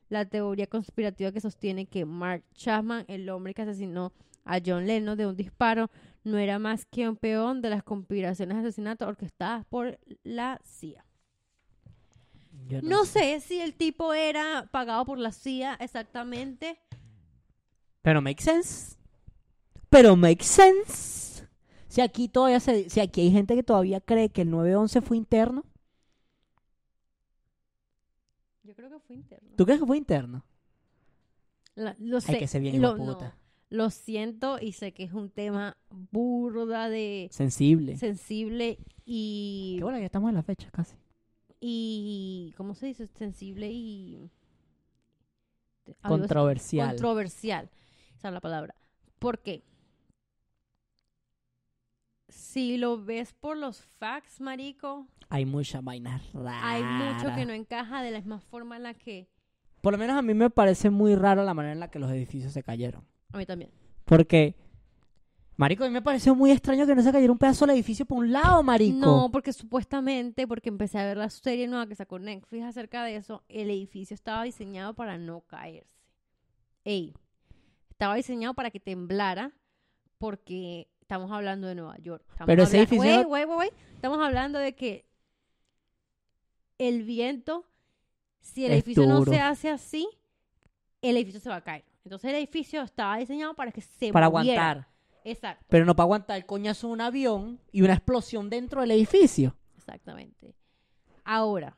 [0.09, 4.13] la teoría conspirativa que sostiene que Mark Chapman, el hombre que asesinó
[4.45, 5.91] a John Lennon de un disparo,
[6.23, 11.05] no era más que un peón de las conspiraciones de asesinato orquestadas por la CIA.
[12.83, 16.79] No sé si el tipo era pagado por la CIA exactamente.
[18.07, 18.95] Pero make sense.
[19.91, 21.45] Pero make sense.
[21.89, 25.17] Si aquí todavía se, si aquí hay gente que todavía cree que el 911 fue
[25.17, 25.65] interno,
[28.63, 29.49] Yo creo que fue interno.
[29.57, 30.45] ¿tú crees que fue interno?
[31.75, 32.33] La- lo sé.
[32.35, 33.35] Hay que ser bien lo, puta.
[33.71, 37.97] no, lo siento y sé que es un tema burda de Sensible.
[37.97, 40.95] sensible y Qué bueno, ya estamos en la fecha casi.
[41.61, 43.09] y ¿cómo se dice?
[43.09, 44.31] Sensible y.
[46.03, 46.91] Controversial.
[46.91, 47.69] Controversial.
[48.27, 48.75] Esa es la palabra.
[49.21, 49.63] ¿Por qué?
[52.29, 56.61] Si lo ves por los facts, marico, hay muchas vainas raras.
[56.65, 59.29] hay mucho que no encaja de la misma forma en la que
[59.81, 62.11] Por lo menos a mí me parece muy raro la manera en la que los
[62.11, 63.05] edificios se cayeron.
[63.33, 63.71] a mí también.
[64.05, 64.57] Porque,
[65.57, 68.07] marico, a mí me pareció muy extraño que no se cayera un pedazo del edificio
[68.07, 68.99] por un lado, marico.
[68.99, 73.15] No, porque supuestamente, porque empecé a ver la serie nueva que sacó Netflix acerca de
[73.15, 75.95] eso, el edificio estaba diseñado para no caerse.
[76.85, 77.15] Ey,
[77.97, 79.53] estaba diseñado para que temblara
[80.19, 82.23] porque estamos hablando de Nueva York.
[82.29, 83.63] Estamos Pero ese habla- edificio.
[83.95, 85.07] Estamos hablando de que
[86.79, 87.65] el viento
[88.41, 90.07] Si el Es edificio no se hace así,
[91.03, 91.85] el edificio se va a caer.
[92.05, 94.63] Entonces el edificio estaba diseñado para que se para moviera.
[94.71, 94.89] aguantar.
[95.25, 98.91] Exacto, Pero no para aguantar el coñazo de un avión y una explosión dentro del
[98.93, 99.57] edificio.
[99.77, 100.55] exactamente.
[101.25, 101.77] Ahora,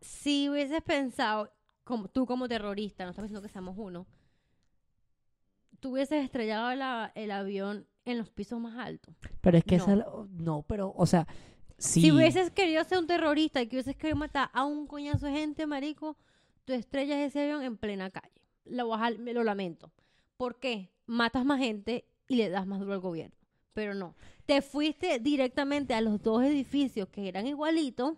[0.00, 1.50] si hubieses pensado,
[1.88, 4.06] como, tú como terrorista, no estamos diciendo que seamos uno,
[5.80, 9.14] tú hubieses estrellado la- el avión en los pisos más altos.
[9.40, 9.82] Pero es que No.
[9.84, 9.96] esa...
[10.30, 11.26] No, pero, o sea...
[11.78, 12.00] Sí.
[12.00, 15.32] Si hubieses querido ser un terrorista y que hubieses querido matar a un coñazo de
[15.32, 16.16] gente, marico,
[16.64, 18.42] tú estrellas ese avión en plena calle.
[18.64, 19.92] Lo, vas a- me lo lamento.
[20.36, 20.90] ¿Por qué?
[21.06, 23.36] Matas más gente y le das más duro al gobierno.
[23.74, 24.16] Pero no.
[24.44, 28.14] Te fuiste directamente a los dos edificios que eran igualitos,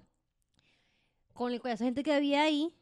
[1.34, 2.74] con el coñazo de gente que había ahí,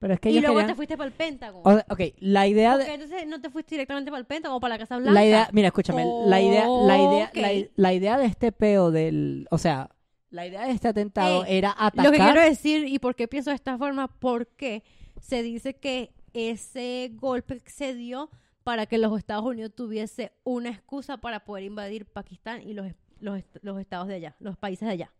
[0.00, 1.62] Pero es que y luego querían- te fuiste para el Pentágono.
[1.64, 2.94] O ok, la idea ¿Por de...
[2.94, 5.12] entonces no te fuiste directamente para el Pentágono o para la Casa Blanca?
[5.12, 9.48] La idea, mira, escúchame, la idea, la idea, la, la idea de este peo del,
[9.50, 9.90] o sea,
[10.30, 13.26] la idea de este atentado Ey, era Lo que quiero atacar, decir y por qué
[13.28, 14.84] pienso de esta forma, porque
[15.20, 18.30] se dice que ese golpe se dio
[18.62, 22.86] para que los Estados Unidos tuviese una excusa para poder invadir Pakistán y los,
[23.18, 25.12] los, los estados de allá, los países de allá.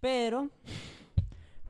[0.00, 0.48] pero,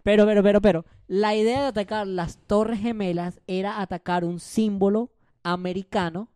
[0.08, 5.10] pero, pero, pero, pero, la idea de atacar las Torres Gemelas era atacar un símbolo
[5.42, 6.30] americano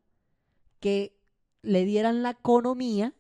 [0.79, 1.17] que
[1.63, 3.15] le dieran la economía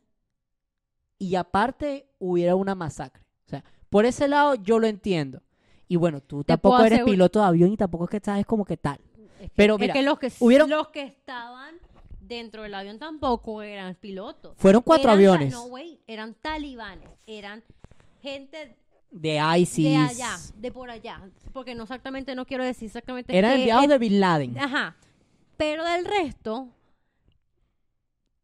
[1.18, 3.24] y aparte hubiera una masacre.
[3.46, 5.40] O sea, por ese lado yo lo entiendo.
[5.88, 8.66] Y bueno, tú Te tampoco eres piloto de avión y tampoco es que sabes como
[8.66, 9.00] que tal.
[9.40, 11.76] Es que, Pero es que los que hubieron- los que estaban
[12.20, 14.54] dentro del avión tampoco eran pilotos.
[14.58, 17.64] Fueron cuatro Eran aviones No, güey, eran talibanes, eran
[18.20, 18.76] gente
[19.12, 19.84] de ISIS.
[19.84, 21.20] de allá, de por allá,
[21.52, 24.58] porque no exactamente, no quiero decir exactamente Eran enviados de Bin Laden.
[24.58, 24.96] Ajá.
[25.56, 26.68] Pero del resto,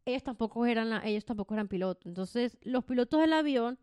[0.05, 2.05] ellos tampoco eran la- ellos tampoco eran pilotos.
[2.05, 3.77] Entonces, los pilotos del avión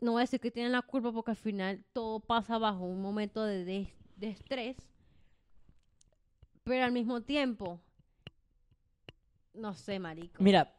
[0.00, 3.02] no voy a decir que tienen la culpa porque al final todo pasa bajo un
[3.02, 4.76] momento de, de- de estrés.
[6.64, 7.80] Pero al mismo tiempo,
[9.54, 10.42] no sé, marico.
[10.42, 10.72] Mira,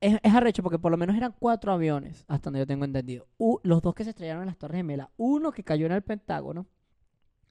[0.00, 3.26] es, arrecho porque por lo menos eran cuatro aviones, hasta donde yo tengo entendido.
[3.38, 5.08] U- los dos que se estrellaron en las Torres Gemelas.
[5.16, 6.66] Uno que cayó en el Pentágono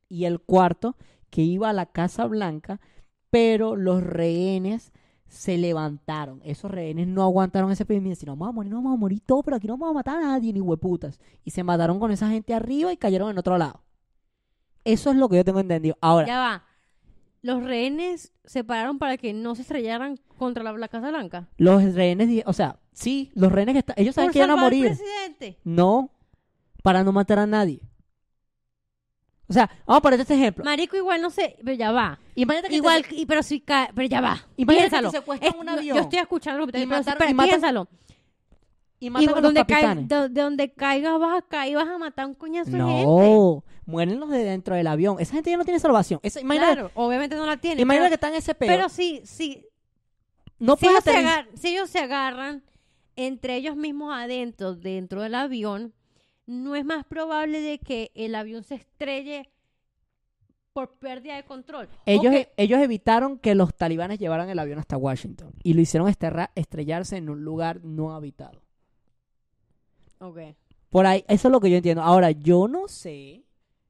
[0.10, 0.96] y el cuarto
[1.30, 2.80] que iba a la Casa Blanca,
[3.30, 4.94] pero los rehenes
[5.28, 6.40] se levantaron.
[6.46, 8.16] Esos rehenes no aguantaron ese pedimento.
[8.20, 9.96] Si no vamos a morir, no vamos a morir todos, pero aquí no vamos a
[10.00, 11.20] matar a nadie, ni hueputas.
[11.44, 13.84] Y se mataron con esa gente arriba y cayeron en otro lado.
[14.86, 15.98] Eso es lo que yo tengo entendido.
[16.00, 16.64] Ahora, Ya va.
[17.48, 21.48] Los rehenes se pararon para que no se estrellaran contra la, la Casa Blanca.
[21.58, 24.56] los rehenes, o sea, sí, los rehenes que están, ellos saben Por que iban a
[24.56, 24.86] salvar al morir.
[24.98, 25.58] presidente.
[25.64, 26.12] No,
[26.84, 27.80] para no matar a nadie.
[29.48, 30.66] O sea, vamos a poner este ejemplo.
[30.66, 32.20] Marico, igual no sé, pero ya va.
[32.36, 34.46] Imagínate que Igual, te- y, pero si cae, pero ya va.
[34.58, 35.12] Imagínate que piénsalo.
[35.12, 35.96] te secuestran Es- un avión.
[35.96, 37.88] Yo estoy escuchando lo que te Y pero y piénsalo.
[39.00, 40.08] Y Y matan a los donde, capitanes.
[40.08, 42.78] de, de donde caigas vas a caer y vas a matar a un coñazo de
[42.78, 43.04] gente.
[43.06, 45.18] No, mueren los de dentro del avión.
[45.20, 46.20] Esa gente ya no tiene salvación.
[46.24, 47.82] Esa, imagínate, Claro, obviamente no la tiene.
[47.82, 48.68] imagínate pero, que están en ese peo.
[48.68, 49.66] pero sí, sí.
[50.60, 52.64] no si, ellos se aterrizar- agar- si ellos se agarran
[53.16, 55.94] entre ellos mismos adentro, dentro del avión,
[56.46, 59.50] no es más probable de que el avión se estrelle
[60.74, 61.90] por pérdida de control.
[62.06, 66.08] Ellos, Ok, ellos evitaron que los talibanes llevaran el avión hasta Washington y lo hicieron
[66.56, 68.62] estrellarse en un lugar no habitado.
[70.20, 70.40] Ok.
[70.90, 72.02] Por ahí, eso es lo que yo entiendo.
[72.02, 73.44] Ahora, yo no sé,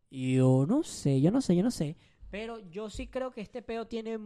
[0.09, 1.95] yo no sé, yo no sé, yo no sé,
[2.32, 4.17] pero yo sí creo que este peo tiene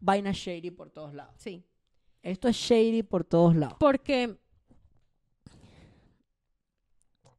[0.00, 1.34] vaina shady por todos lados.
[1.38, 1.64] Sí.
[2.22, 3.76] Esto es shady por todos lados.
[3.80, 4.36] Porque,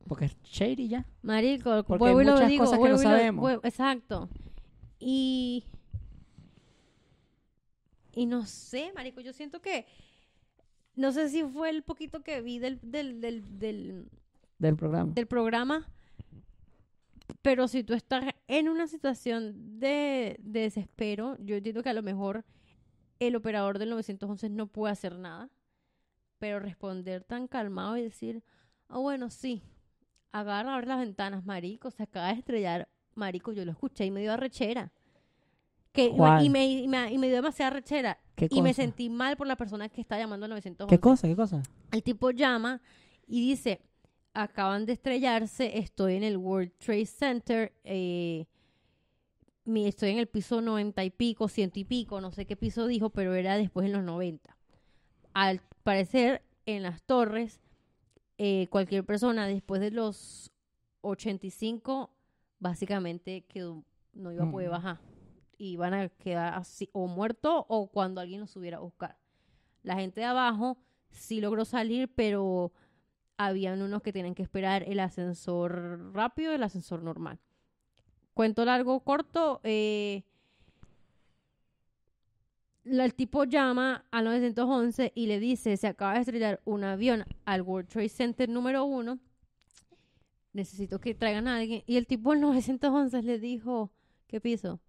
[0.07, 1.05] Porque es shady ya.
[1.21, 3.41] marico, Porque hay muchas digo, cosas que no sabemos.
[3.43, 4.29] vuelvo- exacto.
[4.99, 5.65] Y...
[8.13, 9.85] Y no sé, marico, yo siento que...
[10.99, 14.09] No sé si fue el poquito que vi del, del, del, del,
[14.57, 15.13] Del programa.
[15.13, 15.87] del programa,
[17.41, 22.03] pero si tú estás en una situación de, de desespero, yo entiendo que a lo
[22.03, 22.43] mejor
[23.19, 25.49] el operador del 911 no puede hacer nada,
[26.37, 28.43] pero responder tan calmado y decir,
[28.89, 29.63] ah, bueno, sí,
[30.33, 34.19] agarra, abre las ventanas, marico, se acaba de estrellar, marico, yo lo escuché y me
[34.19, 34.91] dio arrechera.
[35.93, 38.19] Que, y, me, y, me, y me dio demasiada arrechera.
[38.39, 40.95] ¿Qué Y me sentí mal por la persona que está llamando al 911.
[40.95, 41.27] ¿Qué cosa?
[41.27, 41.61] ¿Qué cosa?
[41.91, 42.81] El tipo llama
[43.27, 43.81] y dice,
[44.33, 48.45] acaban de estrellarse, estoy en el World Trade Center, eh,
[49.65, 53.09] estoy en el piso 90 y pico, ciento y pico, no sé qué piso dijo,
[53.09, 54.55] pero era después en los 90.
[55.33, 57.59] Al parecer, en las torres,
[58.37, 60.51] eh, cualquier persona después de los
[61.01, 62.09] 85,
[62.59, 63.83] básicamente quedó,
[64.13, 64.71] no iba a poder Mm.
[64.71, 64.99] bajar.
[65.59, 69.19] Y van a quedar así, o muerto o cuando alguien los subiera a buscar.
[69.83, 70.79] La gente de abajo
[71.11, 72.71] sí logró salir, pero
[73.37, 77.39] habían unos que tienen que esperar el ascensor rápido el ascensor normal.
[78.33, 79.61] Cuento largo, corto.
[79.63, 80.23] eh,
[82.85, 87.61] el tipo llama al 911 y le dice, se acaba de estrellar un avión al
[87.61, 89.19] World Trade Center número uno.
[90.53, 91.83] Necesito que traigan a alguien.
[91.85, 93.91] Y el tipo al 911 le dijo,
[94.27, 94.79] ¿qué piso?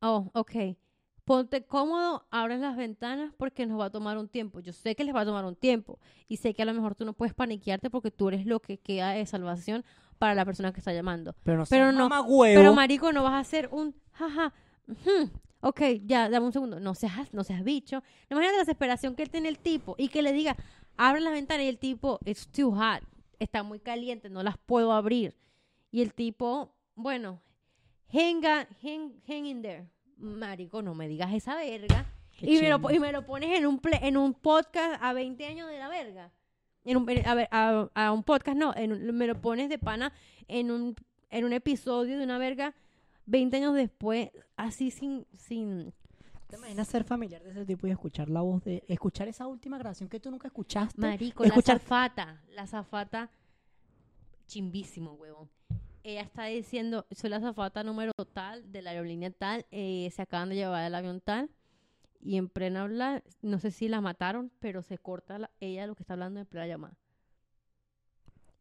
[0.00, 0.76] Oh, ok.
[1.24, 4.60] Ponte cómodo, abres las ventanas porque nos va a tomar un tiempo.
[4.60, 6.94] Yo sé que les va a tomar un tiempo y sé que a lo mejor
[6.94, 9.84] tú no puedes paniquearte porque tú eres lo que queda de salvación
[10.18, 11.34] para la persona que está llamando.
[11.44, 12.58] Pero no, Pero no, mamagüevo.
[12.58, 14.54] Pero marico, no vas a hacer un jaja.
[14.86, 15.30] ujú,
[15.60, 16.80] Ok, ya, dame un segundo.
[16.80, 18.02] No seas, no seas bicho.
[18.30, 20.56] Imagínate la desesperación que él tiene el tipo y que le diga,
[20.96, 23.02] abre las ventanas y el tipo, it's too hot.
[23.38, 25.36] Está muy caliente, no las puedo abrir.
[25.90, 27.40] Y el tipo, bueno,
[28.12, 28.42] hang,
[28.82, 29.86] hang, hang in there.
[30.16, 32.06] Marico, no me digas esa verga.
[32.40, 35.44] Y me, lo, y me lo pones en un, ple- en un podcast a 20
[35.46, 36.30] años de la verga.
[36.84, 38.72] En un, a, ver, a, a un podcast, no.
[38.76, 40.12] En un- me lo pones de pana
[40.46, 40.94] en un,
[41.30, 42.74] en un episodio de una verga
[43.26, 45.26] 20 años después, así sin...
[45.36, 45.92] sin
[46.46, 48.82] ¿Te imaginas ser familiar de ese tipo y escuchar la voz de...
[48.88, 50.98] Escuchar esa última grabación que tú nunca escuchaste?
[50.98, 52.42] marico, Escuchar- la zafata.
[52.48, 53.30] La zafata,
[54.46, 55.50] chimbísimo, huevón.
[56.04, 60.48] Ella está diciendo, soy la zafata número tal de la aerolínea tal, eh, se acaban
[60.48, 61.50] de llevar el avión tal.
[62.20, 65.94] Y en plena hablar, no sé si la mataron, pero se corta la- ella lo
[65.94, 66.96] que está hablando en plena llamada.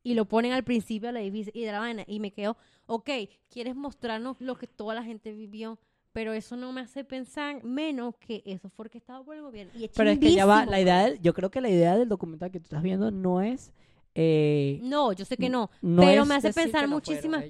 [0.04, 2.04] Y lo ponen al principio del edificio y de la vaina.
[2.08, 3.10] Y me quedo, ok,
[3.50, 5.80] quieres mostrarnos lo que toda la gente vivió,
[6.14, 9.74] pero eso no me hace pensar menos que eso fue orquestado por el gobierno.
[9.76, 11.98] Y es Pero es que ya va, la idea del- yo creo que la idea
[11.98, 13.72] del documental que tú estás viendo no es...
[14.20, 17.46] eh, No, yo sé que no, no pero es me hace pensar muchísimas,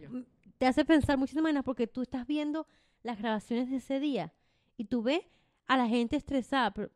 [0.57, 2.67] te hace pensar muchísimas vainas porque tú estás viendo
[3.03, 4.33] las grabaciones de ese día
[4.75, 5.21] y tú ves
[5.65, 6.91] a la gente estresada, pero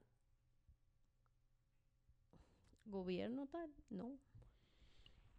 [2.85, 4.11] gobierno tal, no.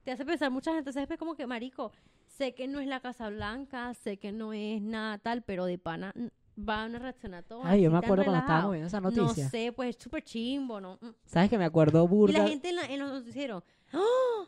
[0.02, 1.18] Te hace pensar mucha gente, ¿sabes?
[1.18, 1.92] como que marico,
[2.26, 5.76] sé que no es la Casa Blanca, sé que no es nada tal, pero de
[5.76, 6.14] pana
[6.56, 7.64] van a reaccionar todos.
[7.64, 9.48] Ay, yo me acuerdo cuando estábamos viendo esa No noticia.
[9.48, 10.98] sé, pues es súper chimbo, ¿no?
[11.00, 11.08] Mm.
[11.24, 12.38] ¿Sabes que me acuerdo Y burda?
[12.40, 13.62] la gente en, la- en los noticieros,
[13.94, 14.46] ¡oh!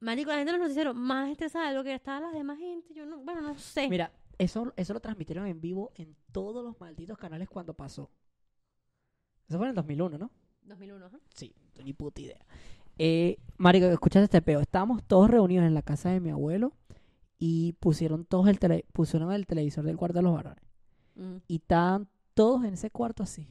[0.00, 2.94] Marico, la gente en los noticieros más estresada de lo que estaba la demás gente.
[2.94, 3.88] Yo no, bueno, no sé.
[3.88, 8.10] Mira, eso, eso lo transmitieron en vivo en todos los malditos canales cuando pasó.
[9.48, 10.30] Eso fue en el 2001, ¿no?
[10.62, 11.18] 2001, ajá.
[11.34, 12.44] Sí, no ni puta idea.
[12.98, 14.60] Eh, Marico, escuchaste este peo.
[14.60, 16.72] Estábamos todos reunidos en la casa de mi abuelo
[17.38, 20.62] y pusieron todos el tele, pusieron el televisor del cuarto de los varones.
[21.18, 21.36] Mm.
[21.48, 23.46] Y estaban todos en ese cuarto así.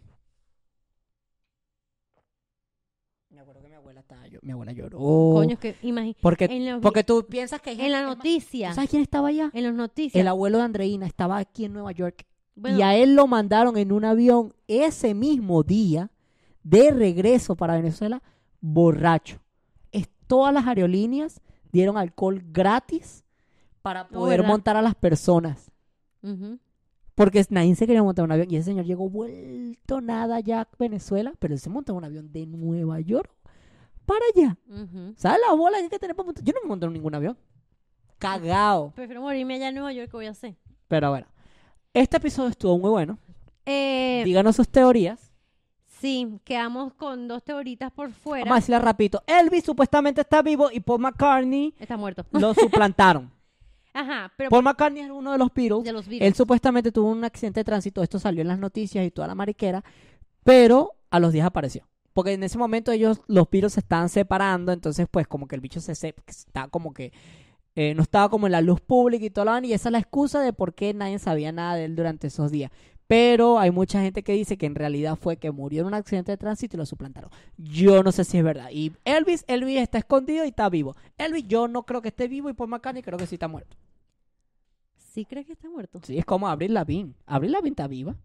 [3.30, 4.98] Me acuerdo que mi abuela estaba llo- mi abuela lloró.
[4.98, 6.20] Coño, es que imagínate.
[6.22, 8.70] porque, los porque tú piensas que hay en la noticia.
[8.70, 9.52] ¿tú ¿Sabes quién estaba allá?
[9.54, 10.20] En las noticias.
[10.20, 12.26] El abuelo de Andreina estaba aquí en Nueva York.
[12.56, 16.10] bueno, Y a él lo mandaron en un avión ese mismo día
[16.64, 18.24] de regreso para Venezuela,
[18.62, 19.40] borracho.
[19.92, 21.42] Es, todas las aerolíneas
[21.72, 23.24] dieron alcohol gratis
[23.82, 25.70] para poder montar a las personas.
[26.24, 26.58] ujú.
[27.18, 28.48] Porque nadie se quería montar un avión.
[28.52, 32.04] Y ese señor llegó vuelto nada ya a Venezuela, pero él se montó en un
[32.06, 33.32] avión de Nueva York
[34.06, 34.56] para allá.
[35.16, 36.44] ¿Sabes la bola que hay que tener para montar?
[36.44, 37.36] Yo no me monté en ningún avión.
[38.20, 38.92] Cagao.
[38.96, 40.56] Prefiero morirme allá en Nueva York, ¿qué voy a hacer?
[40.88, 41.26] Pero bueno,
[41.94, 43.18] este episodio estuvo muy bueno.
[43.66, 45.34] Eh, Díganos sus teorías.
[46.00, 48.46] sí, quedamos con dos teoritas por fuera.
[48.46, 49.24] Vamos a decirla rapidito.
[49.26, 52.24] Elvis supuestamente está vivo y Paul McCartney Está muerto.
[52.32, 53.32] lo suplantaron.
[54.00, 55.84] Ajá, pero Paul McCartney es uno de los Beatles.
[55.84, 58.04] de los Él supuestamente tuvo un accidente de tránsito.
[58.04, 59.84] Esto salió en las noticias y toda la mariquera.
[60.44, 61.88] Pero a los días apareció.
[62.14, 64.72] Porque en ese momento ellos, los Beatles se estaban separando.
[64.72, 67.12] Entonces, pues, como que el bicho se se- está como que.
[67.76, 70.00] eh, no estaba como en la luz pública y todo lo Y esa es la
[70.00, 72.72] excusa de por qué nadie sabía nada de él durante esos días.
[73.08, 76.32] Pero hay mucha gente que dice que en realidad fue que murió en un accidente
[76.32, 77.30] de tránsito y lo suplantaron.
[77.58, 78.70] Yo no sé si es verdad.
[78.72, 80.96] Y Elvis, Elvis está escondido y está vivo.
[81.18, 83.78] Elvis, yo no creo que esté vivo y Paul McCartney creo que sí está muerto.
[85.18, 86.00] ¿Sí crees que está muerto?
[86.04, 87.16] Sí, es como Avril Lavigne.
[87.26, 88.16] Avril Lavigne está viva.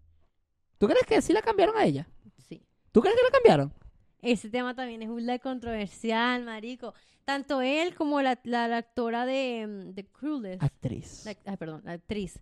[0.76, 2.06] ¿Tú crees que sí la cambiaron a ella?
[2.36, 2.62] Sí.
[2.90, 3.72] ¿Tú crees que la cambiaron?
[4.20, 6.92] Ese tema también es un controversial, marico.
[7.24, 10.62] Tanto él como la, la, la actora de, mm, de Clueless.
[10.62, 11.24] Actriz.
[11.24, 12.38] La- ay, perdón, la actriz.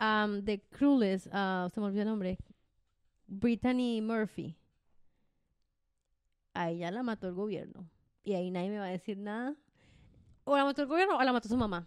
[0.00, 2.38] am, de Clueless, ah, se me olvidó el nombre.
[3.28, 4.56] Brittany Murphy.
[6.54, 7.88] A ella la mató el gobierno.
[8.24, 9.54] Y ahí nadie me va a decir nada.
[10.42, 11.86] O la mató el gobierno o la mató su mamá.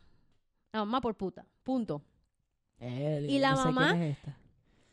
[0.72, 1.46] La mamá por puta.
[1.64, 2.02] Punto.
[2.80, 3.92] Eh, ¿Y la no mamá?
[4.06, 4.38] es esta.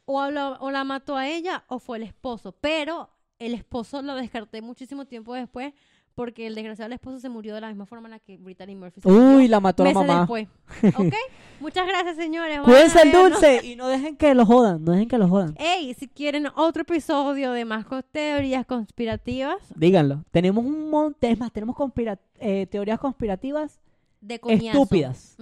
[0.04, 2.52] O la, o la mató a ella o fue el esposo.
[2.52, 5.72] Pero el esposo lo descarté muchísimo tiempo después
[6.14, 8.90] porque el desgraciado esposo se murió de la misma forma en la que Brittany Murió
[8.90, 10.20] se murió Uy, la mató la mamá.
[10.20, 10.48] después.
[10.98, 11.12] ¿Ok?
[11.60, 12.60] Muchas gracias, señores.
[12.60, 15.54] Cuídense el dulce y no dejen que lo jodan, no dejen que lo jodan.
[15.58, 20.24] Ey, si quieren otro episodio de más teorías conspirativas, Díganlo.
[20.30, 23.78] Tenemos un montón, es más, tenemos conspira- eh, teorías conspirativas
[24.20, 24.66] de coñazo.
[24.66, 25.36] estúpidas.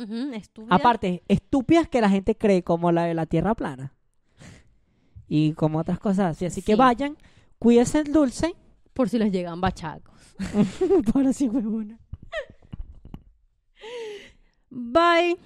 [0.68, 3.92] Aparte, estúpidas que la gente cree, como la de la Tierra plana.
[5.28, 6.44] Y como otras cosas así.
[6.46, 7.16] Así que vayan,
[7.58, 8.54] cuídense el dulce.
[8.92, 10.14] Por si les llegan bachacos.
[11.12, 11.98] Por así, huevona.
[14.70, 15.36] Bye.